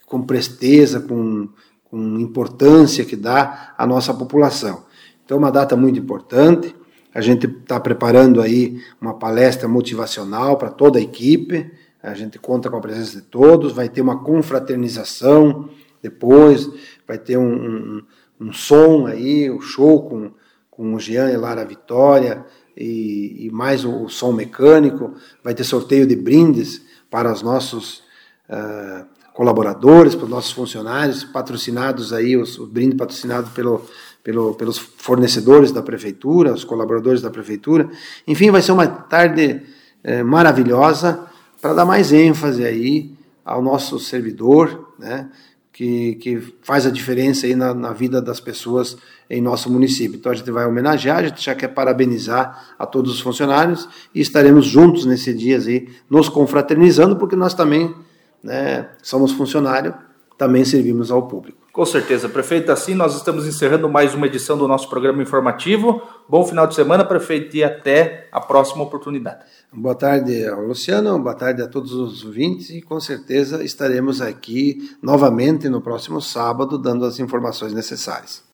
com 0.06 0.22
presteza, 0.22 0.98
com, 0.98 1.48
com 1.84 2.18
importância 2.18 3.04
que 3.04 3.14
dá 3.14 3.74
à 3.78 3.86
nossa 3.86 4.12
população. 4.12 4.84
Então, 5.24 5.38
uma 5.38 5.50
data 5.50 5.76
muito 5.76 5.98
importante. 5.98 6.74
A 7.14 7.20
gente 7.20 7.46
está 7.46 7.78
preparando 7.80 8.40
aí 8.40 8.80
uma 9.00 9.14
palestra 9.14 9.68
motivacional 9.68 10.56
para 10.56 10.70
toda 10.70 10.98
a 10.98 11.02
equipe. 11.02 11.70
A 12.06 12.14
gente 12.14 12.38
conta 12.38 12.70
com 12.70 12.76
a 12.76 12.80
presença 12.80 13.16
de 13.16 13.22
todos, 13.22 13.72
vai 13.72 13.88
ter 13.88 14.00
uma 14.00 14.22
confraternização 14.22 15.68
depois, 16.00 16.70
vai 17.04 17.18
ter 17.18 17.36
um, 17.36 17.52
um, 17.52 18.02
um 18.40 18.52
som 18.52 19.08
aí, 19.08 19.50
o 19.50 19.56
um 19.56 19.60
show 19.60 20.08
com, 20.08 20.30
com 20.70 20.94
o 20.94 21.00
Jean 21.00 21.32
e 21.32 21.36
Lara 21.36 21.64
Vitória 21.64 22.46
e, 22.76 23.46
e 23.46 23.50
mais 23.50 23.84
o, 23.84 24.04
o, 24.04 24.08
som 24.08 24.30
mecânico, 24.30 25.14
vai 25.42 25.52
ter 25.52 25.64
sorteio 25.64 26.06
de 26.06 26.14
brindes 26.14 26.80
para 27.10 27.32
os 27.32 27.42
nossos 27.42 28.04
uh, 28.48 29.04
colaboradores, 29.34 30.14
para 30.14 30.26
os 30.26 30.30
nossos 30.30 30.52
funcionários, 30.52 31.24
patrocinados 31.24 32.12
aí, 32.12 32.36
os, 32.36 32.56
o 32.56 32.68
brinde 32.68 32.94
patrocinado 32.94 33.50
pelo, 33.50 33.84
pelo, 34.22 34.54
pelos 34.54 34.78
fornecedores 34.78 35.72
da 35.72 35.82
prefeitura, 35.82 36.52
os 36.52 36.62
colaboradores 36.62 37.20
da 37.20 37.30
prefeitura. 37.30 37.90
Enfim, 38.28 38.52
vai 38.52 38.62
ser 38.62 38.70
uma 38.70 38.86
tarde 38.86 39.60
eh, 40.04 40.22
maravilhosa 40.22 41.25
para 41.66 41.74
dar 41.74 41.84
mais 41.84 42.12
ênfase 42.12 42.64
aí 42.64 43.10
ao 43.44 43.60
nosso 43.60 43.98
servidor, 43.98 44.94
né, 44.96 45.28
que, 45.72 46.14
que 46.14 46.40
faz 46.62 46.86
a 46.86 46.90
diferença 46.90 47.44
aí 47.44 47.56
na, 47.56 47.74
na 47.74 47.92
vida 47.92 48.22
das 48.22 48.38
pessoas 48.38 48.96
em 49.28 49.42
nosso 49.42 49.68
município. 49.68 50.16
Então 50.16 50.30
a 50.30 50.34
gente 50.36 50.48
vai 50.48 50.64
homenagear, 50.64 51.18
a 51.18 51.26
gente 51.26 51.44
já 51.44 51.56
quer 51.56 51.66
parabenizar 51.66 52.76
a 52.78 52.86
todos 52.86 53.12
os 53.14 53.20
funcionários 53.20 53.88
e 54.14 54.20
estaremos 54.20 54.64
juntos 54.64 55.04
nesse 55.06 55.34
dia 55.34 55.58
aí, 55.58 55.88
nos 56.08 56.28
confraternizando, 56.28 57.16
porque 57.16 57.34
nós 57.34 57.52
também 57.52 57.92
né, 58.40 58.88
somos 59.02 59.32
funcionários, 59.32 59.92
também 60.38 60.64
servimos 60.64 61.10
ao 61.10 61.26
público. 61.26 61.65
Com 61.76 61.84
certeza, 61.84 62.26
prefeito. 62.26 62.72
Assim, 62.72 62.94
nós 62.94 63.14
estamos 63.14 63.46
encerrando 63.46 63.86
mais 63.86 64.14
uma 64.14 64.26
edição 64.26 64.56
do 64.56 64.66
nosso 64.66 64.88
programa 64.88 65.22
informativo. 65.22 66.00
Bom 66.26 66.42
final 66.42 66.66
de 66.66 66.74
semana, 66.74 67.04
prefeito, 67.04 67.54
e 67.54 67.62
até 67.62 68.30
a 68.32 68.40
próxima 68.40 68.82
oportunidade. 68.82 69.44
Boa 69.70 69.94
tarde 69.94 70.46
ao 70.46 70.62
Luciano, 70.62 71.18
boa 71.18 71.34
tarde 71.34 71.60
a 71.60 71.68
todos 71.68 71.92
os 71.92 72.24
ouvintes 72.24 72.70
e 72.70 72.80
com 72.80 72.98
certeza 72.98 73.62
estaremos 73.62 74.22
aqui 74.22 74.96
novamente 75.02 75.68
no 75.68 75.82
próximo 75.82 76.18
sábado 76.18 76.78
dando 76.78 77.04
as 77.04 77.20
informações 77.20 77.74
necessárias. 77.74 78.42